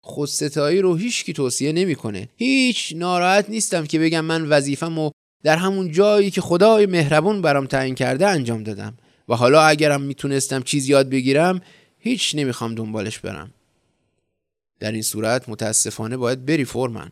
خودستایی 0.00 0.80
رو 0.80 0.96
هیچ 0.96 1.24
کی 1.24 1.32
توصیه 1.32 1.72
نمی‌کنه. 1.72 2.28
هیچ 2.36 2.92
ناراحت 2.96 3.50
نیستم 3.50 3.86
که 3.86 3.98
بگم 3.98 4.20
من 4.20 4.46
وظیفم 4.48 4.98
و 4.98 5.10
در 5.42 5.56
همون 5.56 5.92
جایی 5.92 6.30
که 6.30 6.40
خدای 6.40 6.86
مهربون 6.86 7.42
برام 7.42 7.66
تعیین 7.66 7.94
کرده 7.94 8.26
انجام 8.26 8.62
دادم. 8.62 8.94
و 9.28 9.34
حالا 9.34 9.62
اگرم 9.62 10.00
می‌تونستم 10.00 10.62
چیز 10.62 10.88
یاد 10.88 11.08
بگیرم 11.08 11.60
هیچ 11.98 12.34
نمی‌خوام 12.34 12.74
دنبالش 12.74 13.18
برم. 13.18 13.50
در 14.80 14.92
این 14.92 15.02
صورت 15.02 15.48
متاسفانه 15.48 16.16
باید 16.16 16.46
بری 16.46 16.64
فرمن 16.64 17.10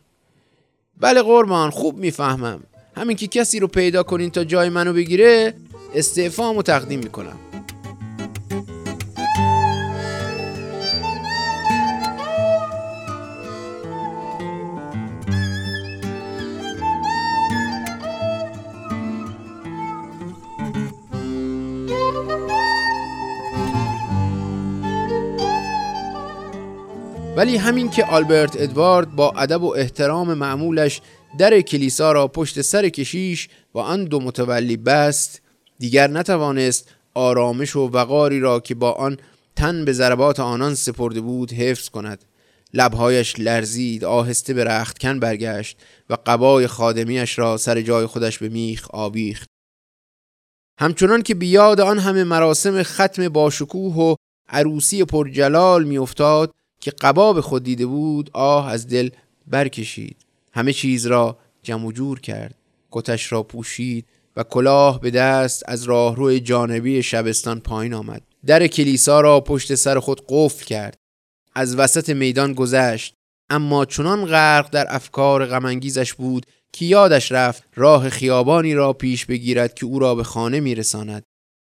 بله 0.99 1.21
قربان 1.21 1.69
خوب 1.69 1.97
می‌فهمم. 1.97 2.63
همین 2.97 3.17
که 3.17 3.27
کسی 3.27 3.59
رو 3.59 3.67
پیدا 3.67 4.03
کنین 4.03 4.29
تا 4.29 4.43
جای 4.43 4.69
منو 4.69 4.93
بگیره 4.93 5.53
استعفامو 5.95 6.61
تقدیم 6.61 6.99
می‌کنم. 6.99 7.39
ولی 27.35 27.57
همین 27.57 27.89
که 27.89 28.05
آلبرت 28.05 28.55
ادوارد 28.61 29.15
با 29.15 29.31
ادب 29.31 29.63
و 29.63 29.73
احترام 29.73 30.33
معمولش 30.33 31.01
در 31.37 31.61
کلیسا 31.61 32.11
را 32.11 32.27
پشت 32.27 32.61
سر 32.61 32.89
کشیش 32.89 33.49
و 33.73 33.79
آن 33.79 34.05
دو 34.05 34.19
متولی 34.19 34.77
بست. 34.77 35.41
دیگر 35.79 36.07
نتوانست 36.07 36.89
آرامش 37.13 37.75
و 37.75 37.79
وقاری 37.79 38.39
را 38.39 38.59
که 38.59 38.75
با 38.75 38.91
آن 38.91 39.17
تن 39.55 39.85
به 39.85 39.93
ضربات 39.93 40.39
آنان 40.39 40.75
سپرده 40.75 41.21
بود 41.21 41.51
حفظ 41.51 41.89
کند. 41.89 42.25
لبهایش 42.73 43.39
لرزید 43.39 44.05
آهسته 44.05 44.53
به 44.53 44.63
رختکن 44.63 45.19
برگشت 45.19 45.77
و 46.09 46.17
قبای 46.25 46.67
خادمیش 46.67 47.39
را 47.39 47.57
سر 47.57 47.81
جای 47.81 48.05
خودش 48.05 48.37
به 48.37 48.49
میخ 48.49 48.87
آویخت. 48.89 49.49
همچنان 50.79 51.21
که 51.21 51.35
بیاد 51.35 51.79
آن 51.79 51.99
همه 51.99 52.23
مراسم 52.23 52.83
ختم 52.83 53.29
باشکوه 53.29 53.95
و 53.95 54.15
عروسی 54.49 55.05
پرجلال 55.05 55.83
میافتاد 55.83 56.53
که 56.81 56.91
قبا 56.91 57.33
به 57.33 57.41
خود 57.41 57.63
دیده 57.63 57.85
بود 57.85 58.29
آه 58.33 58.69
از 58.69 58.87
دل 58.87 59.09
برکشید. 59.47 60.26
همه 60.57 60.73
چیز 60.73 61.07
را 61.07 61.37
جمع 61.63 61.91
جور 61.91 62.19
کرد. 62.19 62.55
کتش 62.91 63.31
را 63.31 63.43
پوشید 63.43 64.05
و 64.35 64.43
کلاه 64.43 65.01
به 65.01 65.11
دست 65.11 65.63
از 65.67 65.83
راهرو 65.83 66.39
جانبی 66.39 67.03
شبستان 67.03 67.59
پایین 67.59 67.93
آمد. 67.93 68.21
در 68.45 68.67
کلیسا 68.67 69.21
را 69.21 69.41
پشت 69.41 69.75
سر 69.75 69.99
خود 69.99 70.21
قفل 70.29 70.65
کرد. 70.65 70.97
از 71.55 71.75
وسط 71.75 72.09
میدان 72.09 72.53
گذشت. 72.53 73.13
اما 73.49 73.85
چنان 73.85 74.25
غرق 74.25 74.69
در 74.69 74.85
افکار 74.89 75.45
غمانگیزش 75.45 76.13
بود 76.13 76.45
که 76.73 76.85
یادش 76.85 77.31
رفت 77.31 77.63
راه 77.75 78.09
خیابانی 78.09 78.73
را 78.73 78.93
پیش 78.93 79.25
بگیرد 79.25 79.73
که 79.73 79.85
او 79.85 79.99
را 79.99 80.15
به 80.15 80.23
خانه 80.23 80.59
میرساند. 80.59 81.23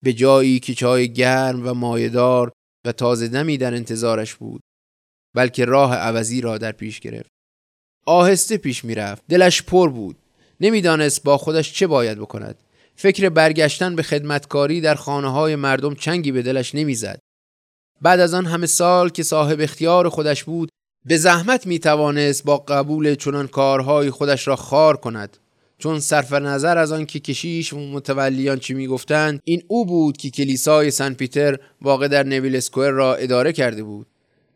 به 0.04 0.12
جایی 0.12 0.60
که 0.60 0.74
چای 0.74 1.12
گرم 1.12 1.68
و 1.68 1.74
مایدار 1.74 2.52
و 2.86 2.92
تازه 2.92 3.28
دمی 3.28 3.58
در 3.58 3.74
انتظارش 3.74 4.34
بود. 4.34 4.60
بلکه 5.34 5.64
راه 5.64 5.94
عوضی 5.94 6.40
را 6.40 6.58
در 6.58 6.72
پیش 6.72 7.00
گرفت. 7.00 7.33
آهسته 8.06 8.56
پیش 8.56 8.84
می‌رفت. 8.84 9.22
دلش 9.28 9.62
پر 9.62 9.88
بود. 9.88 10.16
نمی‌دانست 10.60 11.22
با 11.22 11.38
خودش 11.38 11.72
چه 11.72 11.86
باید 11.86 12.18
بکند. 12.18 12.56
فکر 12.96 13.28
برگشتن 13.28 13.96
به 13.96 14.02
خدمتکاری 14.02 14.80
در 14.80 14.94
خانه 14.94 15.32
های 15.32 15.56
مردم 15.56 15.94
چنگی 15.94 16.32
به 16.32 16.42
دلش 16.42 16.74
نمی‌زد. 16.74 17.18
بعد 18.02 18.20
از 18.20 18.34
آن 18.34 18.46
همه 18.46 18.66
سال 18.66 19.08
که 19.08 19.22
صاحب 19.22 19.60
اختیار 19.60 20.08
خودش 20.08 20.44
بود 20.44 20.68
به 21.06 21.16
زحمت 21.16 21.66
می 21.66 21.78
توانست 21.78 22.44
با 22.44 22.56
قبول 22.56 23.14
چنان 23.14 23.46
کارهای 23.46 24.10
خودش 24.10 24.48
را 24.48 24.56
خار 24.56 24.96
کند. 24.96 25.36
چون 25.78 26.00
صرف 26.00 26.32
نظر 26.32 26.78
از 26.78 26.92
آن 26.92 27.06
که 27.06 27.20
کشیش 27.20 27.72
و 27.72 27.78
متولیان 27.78 28.58
چی 28.58 28.74
می‌گفتند 28.74 29.40
این 29.44 29.62
او 29.68 29.86
بود 29.86 30.16
که 30.16 30.30
کلیسای 30.30 30.90
سن 30.90 31.14
پیتر 31.14 31.58
واقع 31.82 32.08
در 32.08 32.22
نویل 32.22 32.56
اسکوئر 32.56 32.90
را 32.90 33.14
اداره 33.14 33.52
کرده 33.52 33.82
بود. 33.82 34.06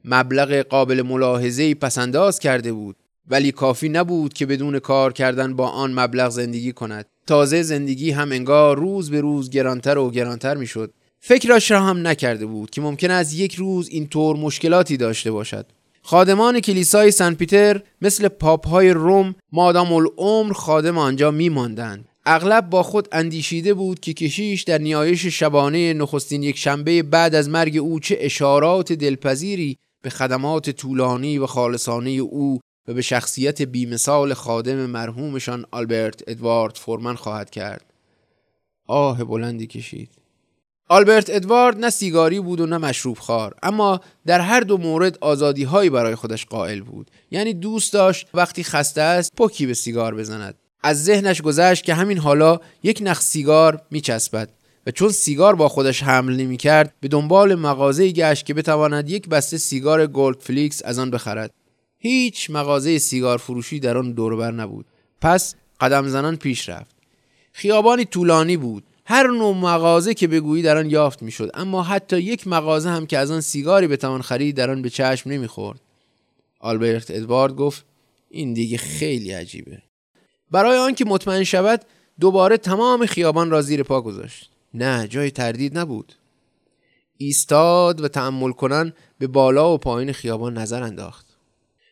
مبلغ 0.05 0.52
قابل 0.52 1.02
ملاحظه 1.02 1.75
پسنداز 1.75 2.38
کرده 2.38 2.73
بود. 2.73 2.97
ولی 3.30 3.52
کافی 3.52 3.88
نبود 3.88 4.32
که 4.32 4.47
بدون 4.47 4.78
کار 4.78 5.12
کردن 5.12 5.56
با 5.56 5.68
آن 5.68 6.00
مبلغ 6.00 6.30
زندگی 6.30 6.73
کند. 6.73 7.06
تازه 7.26 7.62
زندگی 7.62 8.11
هم 8.11 8.32
انگار 8.32 8.78
روز 8.78 9.11
به 9.11 9.20
روز 9.20 9.50
گرانتر 9.50 9.99
و 9.99 10.11
گرانتر 10.11 10.56
می‌شد. 10.56 10.92
فکرش 11.20 11.70
را 11.70 11.80
هم 11.80 12.06
نکرده 12.06 12.47
بود 12.47 12.70
که 12.70 12.80
ممکن 12.80 13.11
است 13.11 13.35
یک 13.35 13.54
روز 13.54 13.88
این 13.88 14.06
طور 14.06 14.37
مشکلاتی 14.37 14.97
داشته 14.97 15.30
باشد. 15.30 15.66
خادمان 16.02 16.61
کلیسای 16.61 17.11
سن 17.11 17.35
پیتر 17.35 17.82
مثل 18.02 18.28
پاپ 18.28 18.68
های 18.68 18.90
روم 18.90 19.35
مادام 19.52 19.92
العمر 19.92 20.52
خادم 20.52 20.99
آنجا 20.99 21.30
میماندند. 21.30 22.08
اغلب 22.26 22.70
با 22.70 22.82
خود 22.82 23.08
اندیشیده 23.12 23.75
بود 23.75 24.00
که 24.00 24.12
کشیش 24.12 24.62
در 24.62 24.78
نیایش 24.78 25.26
شبانه 25.26 25.92
نخستین 25.94 26.42
یک 26.42 26.58
شنبه 26.58 27.02
بعد 27.02 27.35
از 27.35 27.49
مرگ 27.49 27.76
او 27.76 28.00
چه 28.00 28.16
اشارات 28.20 28.92
دلپذیری 28.92 29.76
به 30.02 30.11
خدمات 30.11 30.70
طولانی 30.70 31.38
و 31.38 31.47
خالصانه 31.47 32.11
او 32.11 32.61
و 32.88 32.95
به 32.95 33.02
شخصیت 33.02 33.62
بیمثال 33.62 34.35
خادم 34.35 34.87
مرحومشان 34.87 35.66
آلبرت 35.71 36.23
ادوارد 36.26 36.76
فورمن 36.76 37.14
خواهد 37.14 37.50
کرد. 37.50 37.85
آه 38.87 39.25
بلندی 39.25 39.66
کشید. 39.66 40.11
آلبرت 40.88 41.30
ادوارد 41.30 41.78
نه 41.78 41.90
سیگاری 41.90 42.40
بود 42.40 42.61
و 42.61 42.66
نه 42.66 42.78
مشروب 42.78 43.18
خوار 43.18 43.54
اما 43.62 44.00
در 44.26 44.40
هر 44.40 44.61
دو 44.61 44.78
مورد 44.78 45.18
آزادی 45.21 45.64
هایی 45.64 45.90
برای 45.90 46.14
خودش 46.14 46.47
قائل 46.47 46.80
بود. 46.80 47.11
یعنی 47.30 47.54
دوست 47.54 47.92
داشت 47.92 48.28
وقتی 48.35 48.64
خسته 48.64 49.00
است 49.00 49.33
پکی 49.37 49.66
به 49.66 49.75
سیگار 49.75 50.14
بزند. 50.14 50.54
از 50.83 51.04
ذهنش 51.04 51.42
گذشت 51.42 51.85
که 51.85 51.95
همین 51.95 52.18
حالا 52.18 52.61
یک 52.83 52.99
نخ 53.02 53.21
سیگار 53.21 53.83
میچسبد 53.90 54.49
و 54.87 54.90
چون 54.90 55.09
سیگار 55.09 55.54
با 55.54 55.68
خودش 55.68 56.02
حمل 56.02 56.37
نمی 56.37 56.57
کرد 56.57 56.95
به 57.00 57.09
دنبال 57.09 57.54
مغازه 57.54 58.12
گشت 58.12 58.47
که 58.47 58.54
بتواند 58.54 59.11
یک 59.11 59.28
بسته 59.28 59.59
سیگار 59.59 60.07
Gold 60.07 60.40
Flake 60.40 60.83
از 60.85 60.99
آن 60.99 61.11
بخرد. 61.11 61.50
هیچ 61.99 62.50
مغازه 62.50 62.99
سیگار 62.99 63.38
فروشی 63.38 63.81
در 63.81 63.99
آن 63.99 64.12
دوربر 64.12 64.50
نبود. 64.50 64.87
پس 65.21 65.55
قدم 65.81 66.09
زنان 66.09 66.37
پیش 66.37 66.69
رفت. 66.69 66.97
خیابانی 67.52 68.05
طولانی 68.05 68.57
بود. 68.57 68.85
هر 69.05 69.26
نوع 69.26 69.55
مغازه 69.57 70.14
که 70.14 70.28
بگویی 70.28 70.62
در 70.62 70.78
آن 70.78 70.90
یافت 70.90 71.23
می‌شد. 71.23 71.50
اما 71.55 71.83
حتی 71.83 72.21
یک 72.21 72.47
مغازه 72.47 72.90
هم 72.90 73.07
که 73.07 73.19
از 73.19 73.31
آن 73.31 73.40
سیگاری 73.40 73.87
بتوان 73.87 74.23
خرید 74.23 74.57
در 74.57 74.71
آن 74.71 74.83
به 74.83 74.90
چشم 74.90 75.31
نمی‌خورد. 75.31 75.81
آلبرت 76.61 77.11
ادوارد 77.11 77.55
گفت 77.55 77.85
این 78.31 78.52
دیگه 78.52 78.78
خیلی 78.78 79.33
عجیبه. 79.33 79.83
برای 80.50 80.78
آنکه 80.78 81.05
مطمئن 81.05 81.45
شود 81.45 81.85
دوباره 82.21 82.57
تمام 82.57 83.07
خیابان 83.07 83.50
را 83.50 83.62
زیر 83.62 83.83
پا 83.83 84.00
گذاشت. 84.00 84.50
نه 84.75 85.09
جای 85.09 85.31
تردید 85.31 85.78
نبود. 85.78 86.12
ایستاد 87.17 88.00
و 88.00 88.09
تأمل 88.09 88.52
کنن 88.52 88.93
به 89.19 89.26
بالا 89.26 89.75
و 89.75 89.78
پایین 89.78 90.12
خیابان 90.12 90.59
نظر 90.59 90.83
انداخت. 90.83 91.27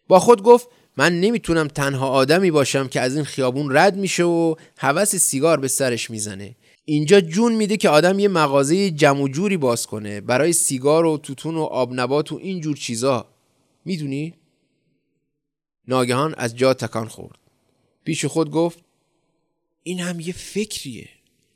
با 0.09 0.19
خود 0.19 0.43
گفت 0.43 0.69
من 0.97 1.21
نمی‌تونم 1.21 1.69
تنها 1.69 2.09
آدمی 2.09 2.51
باشم 2.51 2.89
که 2.89 3.01
از 3.01 3.15
این 3.15 3.25
خیابون 3.25 3.77
رد 3.77 3.97
میشه 3.97 4.25
و 4.25 4.55
هوس 4.79 5.17
سیگار 5.17 5.61
به 5.61 5.69
سرش 5.69 6.11
می‌زنه. 6.11 6.57
اینجا 6.85 7.21
جون 7.21 7.55
میده 7.55 7.77
که 7.77 7.89
آدم 7.89 8.19
یه 8.19 8.29
مغازه 8.29 8.91
جمع 8.91 9.29
جوری 9.29 9.57
باز 9.57 9.87
کنه 9.87 10.21
برای 10.21 10.53
سیگار 10.53 11.05
و 11.05 11.19
توتون 11.19 11.55
و 11.57 11.63
آب 11.63 11.91
نبات 11.93 12.33
و 12.33 12.37
این 12.37 12.61
جور 12.61 12.77
چیزا. 12.77 13.29
می‌دونی؟ 13.85 14.35
ناگهان 15.89 16.35
از 16.39 16.57
جا 16.57 16.75
تکان 16.75 17.09
خورد. 17.09 17.39
پیش 18.05 18.25
خود 18.25 18.51
گفت 18.51 18.79
این 19.83 20.01
هم 20.01 20.21
یه 20.21 20.33
فکریه. 20.33 21.09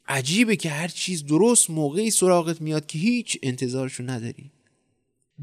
عجیبه 0.08 0.56
که 0.56 0.70
هر 0.70 0.88
چیز 0.88 1.26
درست 1.26 1.70
موقعی 1.70 2.10
سراغت 2.10 2.60
میاد 2.60 2.86
که 2.86 2.98
هیچ 2.98 3.38
انتظارشو 3.42 4.02
نداری. 4.02 4.50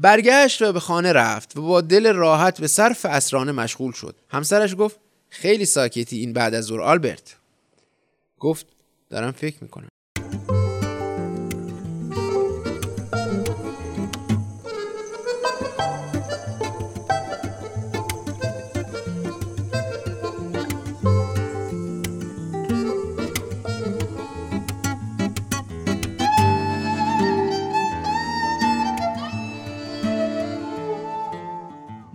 برگشت 0.00 0.62
و 0.62 0.72
به 0.72 0.80
خانه 0.80 1.12
رفت 1.12 1.56
و 1.56 1.62
با 1.62 1.80
دل 1.80 2.12
راحت 2.12 2.60
به 2.60 2.66
صرف 2.66 3.06
اسرانه 3.06 3.52
مشغول 3.52 3.92
شد. 3.92 4.16
همسرش 4.28 4.76
گفت 4.78 5.00
خیلی 5.28 5.66
ساکتی 5.66 6.18
این 6.18 6.32
بعد 6.32 6.54
از 6.54 6.64
ظهر 6.64 6.80
آلبرت. 6.80 7.36
گفت 8.38 8.66
دارم 9.10 9.32
فکر 9.32 9.56
می‌کنم. 9.62 9.88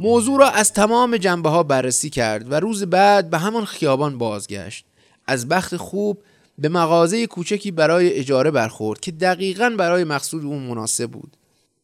موضوع 0.04 0.40
را 0.40 0.50
از 0.50 0.74
تمام 0.74 1.18
جنبه 1.18 1.50
ها 1.50 1.64
بررسی 1.64 2.10
کرد 2.10 2.52
و 2.52 2.56
روز 2.56 2.84
بعد 2.84 3.30
به 3.30 3.38
همان 3.38 3.66
خیابان 3.66 4.18
بازگشت. 4.18 4.86
از 5.28 5.48
بخت 5.48 5.78
خوب 5.78 6.24
به 6.58 6.70
مغازه 6.70 7.28
کوچکی 7.28 7.72
برای 7.72 8.14
اجاره 8.14 8.52
برخورد 8.52 9.00
که 9.00 9.12
دقیقا 9.12 9.76
برای 9.78 10.04
مقصود 10.04 10.46
اون 10.46 10.64
مناسب 10.64 11.12
بود. 11.12 11.38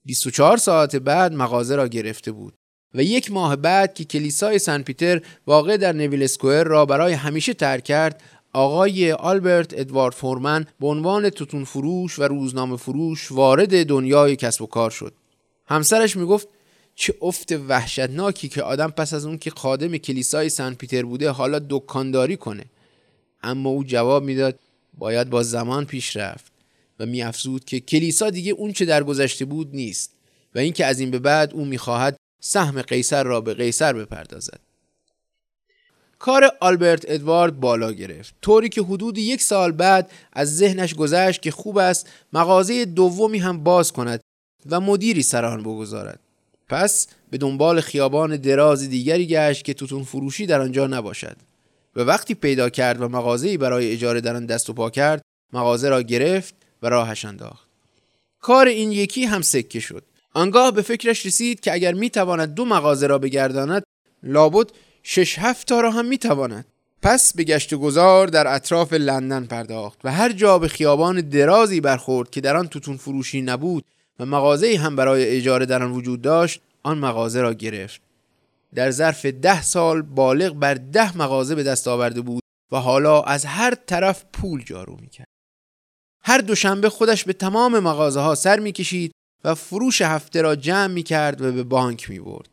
24 0.05 0.57
ساعت 0.57 0.95
بعد 0.95 1.33
مغازه 1.33 1.75
را 1.75 1.87
گرفته 1.87 2.31
بود 2.31 2.53
و 2.93 3.03
یک 3.03 3.31
ماه 3.31 3.55
بعد 3.55 3.93
که 3.93 4.03
کلیسای 4.03 4.59
سن 4.59 4.81
پیتر 4.81 5.21
واقع 5.47 5.77
در 5.77 5.93
نویل 5.93 6.23
اسکوئر 6.23 6.63
را 6.63 6.85
برای 6.85 7.13
همیشه 7.13 7.53
ترک 7.53 7.83
کرد 7.83 8.21
آقای 8.53 9.11
آلبرت 9.11 9.79
ادوارد 9.79 10.13
فورمن 10.13 10.65
به 10.79 10.87
عنوان 10.87 11.29
توتون 11.29 11.63
فروش 11.63 12.19
و 12.19 12.23
روزنامه 12.23 12.77
فروش 12.77 13.31
وارد 13.31 13.85
دنیای 13.85 14.35
کسب 14.35 14.61
و 14.61 14.65
کار 14.65 14.89
شد. 14.89 15.13
همسرش 15.67 16.17
می‌گفت 16.17 16.47
چه 17.01 17.13
افت 17.21 17.51
وحشتناکی 17.51 18.49
که 18.49 18.63
آدم 18.63 18.87
پس 18.87 19.13
از 19.13 19.25
اون 19.25 19.37
که 19.37 19.49
خادم 19.49 19.97
کلیسای 19.97 20.49
سن 20.49 20.73
پیتر 20.73 21.03
بوده 21.03 21.29
حالا 21.29 21.61
دکانداری 21.69 22.37
کنه. 22.37 22.65
اما 23.43 23.69
او 23.69 23.83
جواب 23.83 24.23
می‌داد 24.23 24.59
باید 24.97 25.29
با 25.29 25.43
زمان 25.43 25.85
پیش 25.85 26.17
رفت 26.17 26.51
و 26.99 27.05
میافزود 27.05 27.65
که 27.65 27.79
کلیسا 27.79 28.29
دیگه 28.29 28.51
اون 28.51 28.73
چه 28.73 28.85
در 28.85 29.03
گذشته 29.03 29.45
بود 29.45 29.75
نیست 29.75 30.11
و 30.55 30.59
اینکه 30.59 30.85
از 30.85 30.99
این 30.99 31.11
به 31.11 31.19
بعد 31.19 31.53
او 31.53 31.65
می‌خواهد 31.65 32.17
سهم 32.39 32.81
قیصر 32.81 33.23
را 33.23 33.41
به 33.41 33.53
قیصر 33.53 33.93
بپردازد. 33.93 34.59
کار 36.19 36.51
آلبرت 36.59 37.05
ادوارد 37.07 37.59
بالا 37.59 37.91
گرفت. 37.91 38.33
طوری 38.41 38.69
که 38.69 38.81
حدود 38.81 39.17
یک 39.17 39.41
سال 39.41 39.71
بعد 39.71 40.11
از 40.33 40.57
ذهنش 40.57 40.93
گذشت 40.95 41.41
که 41.41 41.51
خوب 41.51 41.77
است 41.77 42.09
مغازه 42.33 42.85
دومی 42.85 43.39
هم 43.39 43.63
باز 43.63 43.91
کند 43.91 44.21
و 44.69 44.79
مدیری 44.79 45.23
سر 45.23 45.45
آن 45.45 45.63
بگذارد. 45.63 46.19
پس 46.69 47.07
به 47.31 47.37
دنبال 47.37 47.81
خیابان 47.81 48.37
دراز 48.37 48.89
دیگری 48.89 49.27
گشت 49.27 49.65
که 49.65 49.73
توتون 49.73 50.03
فروشی 50.03 50.45
در 50.45 50.61
آنجا 50.61 50.87
نباشد. 50.87 51.37
و 51.95 52.01
وقتی 52.01 52.33
پیدا 52.33 52.69
کرد 52.69 53.01
و 53.01 53.07
مغازه‌ای 53.07 53.57
برای 53.57 53.91
اجاره 53.91 54.21
در 54.21 54.35
آن 54.35 54.45
دست 54.45 54.69
و 54.69 54.73
پا 54.73 54.89
کرد 54.89 55.21
مغازه 55.53 55.89
را 55.89 56.01
گرفت 56.01 56.55
و 56.81 56.89
راهش 56.89 57.25
انداخت. 57.25 57.67
کار 58.41 58.67
این 58.67 58.91
یکی 58.91 59.25
هم 59.25 59.41
سکه 59.41 59.79
شد. 59.79 60.03
آنگاه 60.33 60.71
به 60.71 60.81
فکرش 60.81 61.25
رسید 61.25 61.59
که 61.59 61.73
اگر 61.73 61.93
می‌تواند 61.93 62.53
دو 62.53 62.65
مغازه 62.65 63.07
را 63.07 63.17
بگرداند 63.17 63.83
لابد 64.23 64.67
شش 65.03 65.39
هفت 65.39 65.67
تا 65.67 65.81
را 65.81 65.91
هم 65.91 66.05
می‌تواند. 66.05 66.65
پس 67.01 67.33
به 67.33 67.43
گشت 67.43 67.73
گذار 67.73 68.27
در 68.27 68.55
اطراف 68.55 68.93
لندن 68.93 69.45
پرداخت 69.45 69.99
و 70.03 70.11
هر 70.11 70.31
جا 70.31 70.59
به 70.59 70.67
خیابان 70.67 71.21
درازی 71.21 71.81
برخورد 71.81 72.29
که 72.29 72.41
در 72.41 72.57
آن 72.57 72.67
توتون 72.67 72.97
فروشی 72.97 73.41
نبود 73.41 73.85
و 74.19 74.25
مغازه 74.25 74.77
هم 74.77 74.95
برای 74.95 75.25
اجاره 75.25 75.65
در 75.65 75.83
آن 75.83 75.91
وجود 75.91 76.21
داشت 76.21 76.61
آن 76.83 76.97
مغازه 76.97 77.41
را 77.41 77.53
گرفت. 77.53 78.01
در 78.75 78.91
ظرف 78.91 79.25
ده 79.25 79.61
سال 79.61 80.01
بالغ 80.01 80.53
بر 80.53 80.73
ده 80.73 81.17
مغازه 81.17 81.55
به 81.55 81.63
دست 81.63 81.87
آورده 81.87 82.21
بود 82.21 82.43
و 82.71 82.77
حالا 82.77 83.21
از 83.21 83.45
هر 83.45 83.75
طرف 83.75 84.25
پول 84.33 84.63
جارو 84.63 84.97
می‌کرد. 85.01 85.27
هر 86.23 86.37
دوشنبه 86.37 86.89
خودش 86.89 87.23
به 87.23 87.33
تمام 87.33 87.79
مغازه 87.79 88.19
ها 88.19 88.35
سر 88.35 88.59
می‌کشید 88.59 89.11
و 89.43 89.55
فروش 89.55 90.01
هفته 90.01 90.41
را 90.41 90.55
جمع 90.55 90.93
می‌کرد 90.93 91.41
و 91.41 91.51
به 91.51 91.63
بانک 91.63 92.09
می‌برد. 92.09 92.49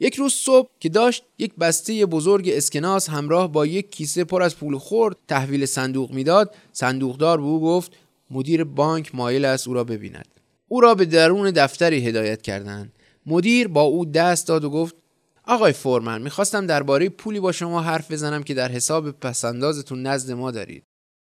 یک 0.00 0.14
روز 0.14 0.32
صبح 0.32 0.68
که 0.80 0.88
داشت 0.88 1.24
یک 1.38 1.54
بسته 1.54 2.06
بزرگ 2.06 2.48
اسکناس 2.48 3.10
همراه 3.10 3.52
با 3.52 3.66
یک 3.66 3.90
کیسه 3.90 4.24
پر 4.24 4.42
از 4.42 4.56
پول 4.56 4.78
خورد 4.78 5.16
تحویل 5.28 5.66
صندوق 5.66 6.10
می‌داد. 6.10 6.54
صندوقدار 6.72 7.38
به 7.38 7.44
او 7.44 7.60
گفت 7.60 7.92
مدیر 8.30 8.64
بانک 8.64 9.14
مایل 9.14 9.44
است 9.44 9.68
او 9.68 9.74
را 9.74 9.84
ببیند. 9.84 10.39
او 10.72 10.80
را 10.80 10.94
به 10.94 11.04
درون 11.04 11.50
دفتری 11.50 12.06
هدایت 12.06 12.42
کردند. 12.42 12.92
مدیر 13.26 13.68
با 13.68 13.82
او 13.82 14.04
دست 14.04 14.48
داد 14.48 14.64
و 14.64 14.70
گفت 14.70 14.94
آقای 15.44 15.72
فورمن 15.72 16.22
می‌خواستم 16.22 16.66
درباره 16.66 17.08
پولی 17.08 17.40
با 17.40 17.52
شما 17.52 17.80
حرف 17.80 18.10
بزنم 18.10 18.42
که 18.42 18.54
در 18.54 18.72
حساب 18.72 19.10
پسندازتون 19.10 20.02
نزد 20.02 20.32
ما 20.32 20.50
دارید. 20.50 20.84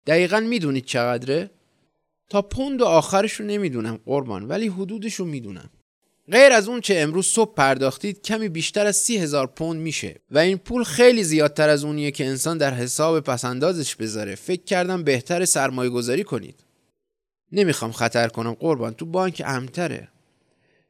دقیقا 0.07 0.39
می‌دونید 0.39 0.85
چقدره؟ 0.85 1.49
تا 2.29 2.41
پوند 2.41 2.81
و 2.81 2.85
آخرش 2.85 3.33
رو 3.33 3.45
نمی‌دونم 3.45 3.99
قربان 4.05 4.43
ولی 4.47 4.67
حدودش 4.67 5.13
رو 5.15 5.25
می‌دونم. 5.25 5.69
غیر 6.31 6.51
از 6.51 6.67
اون 6.67 6.81
چه 6.81 6.95
امروز 6.97 7.27
صبح 7.27 7.53
پرداختید 7.53 8.21
کمی 8.21 8.49
بیشتر 8.49 8.85
از 8.85 8.97
سی 8.97 9.17
هزار 9.17 9.47
پوند 9.47 9.81
میشه 9.81 10.15
و 10.31 10.37
این 10.37 10.57
پول 10.57 10.83
خیلی 10.83 11.23
زیادتر 11.23 11.69
از 11.69 11.83
اونیه 11.83 12.11
که 12.11 12.25
انسان 12.25 12.57
در 12.57 12.73
حساب 12.73 13.19
پسندازش 13.19 13.95
بذاره. 13.95 14.35
فکر 14.35 14.63
کردم 14.63 15.03
بهتر 15.03 15.45
سرمایه 15.45 15.89
گذاری 15.89 16.23
کنید. 16.23 16.63
نمی‌خوام 17.51 17.91
خطر 17.91 18.27
کنم 18.27 18.53
قربان. 18.53 18.93
تو 18.93 19.05
بانک 19.05 19.41
امتره 19.45 20.07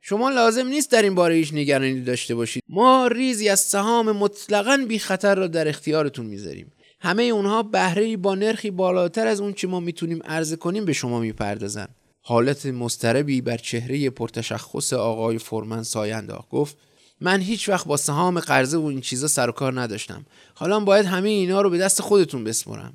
شما 0.02 0.30
لازم 0.30 0.68
نیست 0.68 0.92
در 0.92 1.02
این 1.02 1.16
باره 1.16 1.36
هیچ 1.36 1.54
نگرانی 1.54 2.02
داشته 2.02 2.36
باشید. 2.36 2.64
ما 2.70 3.08
ریزی 3.08 3.50
از 3.50 3.60
سهام 3.60 4.12
مطلقا 4.12 4.86
بی 4.88 5.00
خطر 5.00 5.36
را 5.36 5.48
در 5.48 5.68
اختیارتون 5.68 6.26
می‌ذاریم. 6.26 6.72
همه 7.02 7.24
اونها 7.24 7.64
بهره 7.64 8.18
با 8.18 8.36
نرخی 8.36 8.72
بالاتر 8.72 9.28
از 9.28 9.42
اون 9.42 9.54
چه 9.54 9.68
ما 9.68 9.80
می‌تونیم 9.80 10.22
عرضه 10.24 10.56
کنیم 10.56 10.86
به 10.86 10.94
شما 10.94 11.20
می‌پردازن. 11.20 11.88
حالت 12.22 12.66
مستربی 12.66 13.42
بر 13.42 13.58
چهره 13.58 14.10
پرتشخص 14.10 14.94
آقای 14.94 15.38
فورمن 15.38 15.84
سایه 15.84 16.22
گفت 16.50 16.78
من 17.22 17.42
هیچ 17.42 17.70
وقت 17.70 17.88
با 17.88 17.98
سهام 17.98 18.40
قرضه 18.40 18.78
و 18.78 18.86
این 18.86 19.02
چیزا 19.02 19.28
سر 19.28 19.50
و 19.50 19.52
کار 19.52 19.82
نداشتم. 19.82 20.26
حالا 20.54 20.80
باید 20.80 21.06
همه 21.06 21.30
اینا 21.30 21.62
رو 21.62 21.70
به 21.70 21.78
دست 21.78 22.02
خودتون 22.02 22.44
بسپرم. 22.44 22.94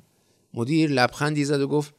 مدیر 0.53 0.89
لبخندی 0.89 1.45
زد 1.45 1.61
و 1.61 1.67
گفت 1.67 1.93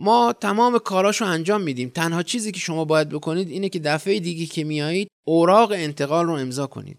ما 0.00 0.32
تمام 0.32 0.78
کاراشو 0.78 1.24
انجام 1.24 1.62
میدیم. 1.62 1.88
تنها 1.88 2.22
چیزی 2.22 2.52
که 2.52 2.60
شما 2.60 2.84
باید 2.84 3.08
بکنید 3.08 3.48
اینه 3.48 3.68
که 3.68 3.78
دفعه 3.78 4.20
دیگه 4.20 4.46
که 4.46 4.64
میایید 4.64 5.08
اوراق 5.24 5.72
انتقال 5.72 6.26
رو 6.26 6.32
امضا 6.32 6.66
کنید. 6.66 6.96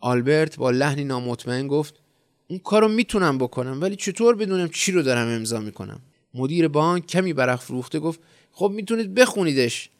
آلبرت 0.00 0.56
با 0.56 0.70
لحنی 0.70 1.04
نامطمئن 1.04 1.68
گفت 1.68 1.94
اون 2.48 2.58
کارو 2.58 2.88
می‌تونم 2.88 3.38
بکنم 3.38 3.80
ولی 3.80 3.96
چطور 3.96 4.34
بدونم 4.34 4.68
چی 4.68 4.92
رو 4.92 5.02
دارم 5.02 5.28
امضا 5.28 5.60
می‌کنم؟ 5.60 6.00
مدیر 6.34 6.68
بانک 6.68 7.06
کمی 7.06 7.32
برق 7.32 7.60
فروخته 7.60 7.98
گفت 8.00 8.20
خب 8.52 8.72
می‌تونید 8.74 9.14
بخونیدش. 9.14 9.90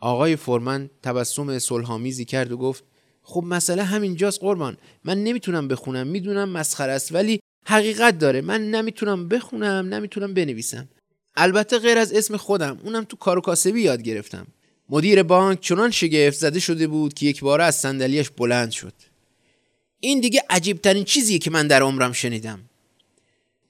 آقای 0.00 0.36
فورمن 0.36 0.90
تبسم 1.02 1.58
صلحآمیزی 1.58 2.24
کرد 2.24 2.52
و 2.52 2.56
گفت 2.56 2.84
خب 3.22 3.44
مسئله 3.46 3.82
همینجاست 3.82 4.40
قربان. 4.40 4.76
من 5.04 5.24
نمی‌تونم 5.24 5.68
بخونم 5.68 6.06
می‌دونم 6.06 6.48
مسخره 6.48 6.92
است 6.92 7.14
ولی 7.14 7.40
حقیقت 7.64 8.18
داره. 8.18 8.40
من 8.40 8.70
نمی‌تونم 8.70 9.28
بخونم 9.28 9.94
نمی‌تونم 9.94 10.34
بنویسم. 10.34 10.88
البته 11.36 11.78
غیر 11.78 11.98
از 11.98 12.12
اسم 12.12 12.36
خودم 12.36 12.80
اونم 12.84 13.04
تو 13.04 13.16
کار 13.16 13.38
و 13.38 13.40
کاسبی 13.40 13.82
یاد 13.82 14.02
گرفتم. 14.02 14.46
مدیر 14.88 15.22
بانک 15.22 15.60
چنان 15.60 15.90
شگفت 15.90 16.38
زده 16.38 16.60
شده 16.60 16.86
بود 16.86 17.14
که 17.14 17.26
یک 17.26 17.40
بار 17.40 17.60
از 17.60 17.76
صندلیاش 17.76 18.30
بلند 18.30 18.70
شد. 18.70 18.92
این 20.00 20.20
دیگه 20.20 20.42
عجیب 20.50 20.80
ترین 20.80 21.04
چیزیه 21.04 21.38
که 21.38 21.50
من 21.50 21.66
در 21.66 21.82
عمرم 21.82 22.12
شنیدم. 22.12 22.60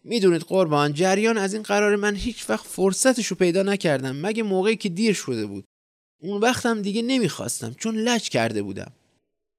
می‌دونید 0.04 0.42
قربان 0.42 0.92
جریان 0.92 1.38
از 1.38 1.54
این 1.54 1.62
قرار 1.62 1.96
من 1.96 2.14
هیچ 2.14 2.50
وقت 2.50 2.66
فرصتشو 2.66 3.34
پیدا 3.34 3.62
نکردم 3.62 4.16
مگه 4.16 4.42
موقعی 4.42 4.76
که 4.76 4.88
دیر 4.88 5.14
شده 5.14 5.46
بود. 5.46 5.64
اون 6.22 6.40
وقتم 6.40 6.82
دیگه 6.82 7.02
نمی‌خواستم 7.02 7.74
چون 7.78 7.96
لج 7.96 8.28
کرده 8.28 8.62
بودم. 8.62 8.92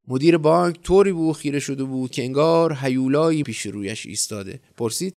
مدیر 0.08 0.38
بانک 0.38 0.82
طوری 0.82 1.12
بود 1.12 1.36
خیره 1.36 1.60
شده 1.60 1.84
بود 1.84 2.12
که 2.12 2.24
انگار 2.24 2.78
هیولایی 2.82 3.44
پیش 3.44 3.66
رویش 3.66 4.06
ایستاده. 4.06 4.60
پرسید 4.78 5.14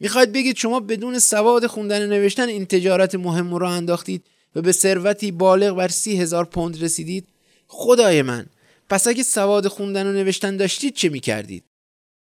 می‌خواید 0.00 0.32
بگید 0.32 0.56
شما 0.56 0.80
بدون 0.80 1.18
سواد 1.18 1.66
خوندن 1.66 2.06
نوشتن 2.06 2.48
این 2.48 2.66
تجارت 2.66 3.14
مهم 3.14 3.54
رو 3.54 3.66
انداختید 3.68 4.24
و 4.54 4.62
به 4.62 4.72
ثروتی 4.72 5.30
بالغ 5.30 5.76
بر 5.76 5.88
سی 5.88 6.16
هزار 6.16 6.44
پوند 6.44 6.82
رسیدید؟ 6.82 7.28
خدای 7.66 8.22
من 8.22 8.46
پس 8.88 9.06
اگه 9.06 9.22
سواد 9.22 9.68
خوندن 9.68 10.06
و 10.06 10.12
نوشتن 10.12 10.56
داشتید 10.56 10.94
چه 10.94 11.08
می‌کردید؟ 11.08 11.64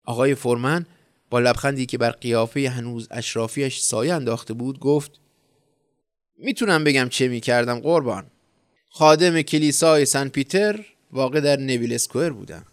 آقای 0.04 0.34
فورمن 0.34 0.86
با 1.30 1.40
لبخندی 1.40 1.86
که 1.86 1.98
بر 1.98 2.10
قیافه 2.10 2.68
هنوز 2.68 3.08
اشرافیش 3.10 3.80
سایه 3.80 4.14
انداخته 4.14 4.54
بود 4.54 4.78
گفت 4.78 5.20
می‌تونم 6.38 6.84
بگم 6.84 7.08
چه 7.08 7.28
می‌کردم 7.28 7.80
قربان. 7.80 8.26
خادم 8.88 9.42
کلیسای 9.42 10.04
سن 10.04 10.28
پیتر 10.28 10.84
واقع 11.14 11.40
در 11.40 11.56
نویل 11.56 11.92
اسکوئر 11.92 12.30
بودم 12.30 12.64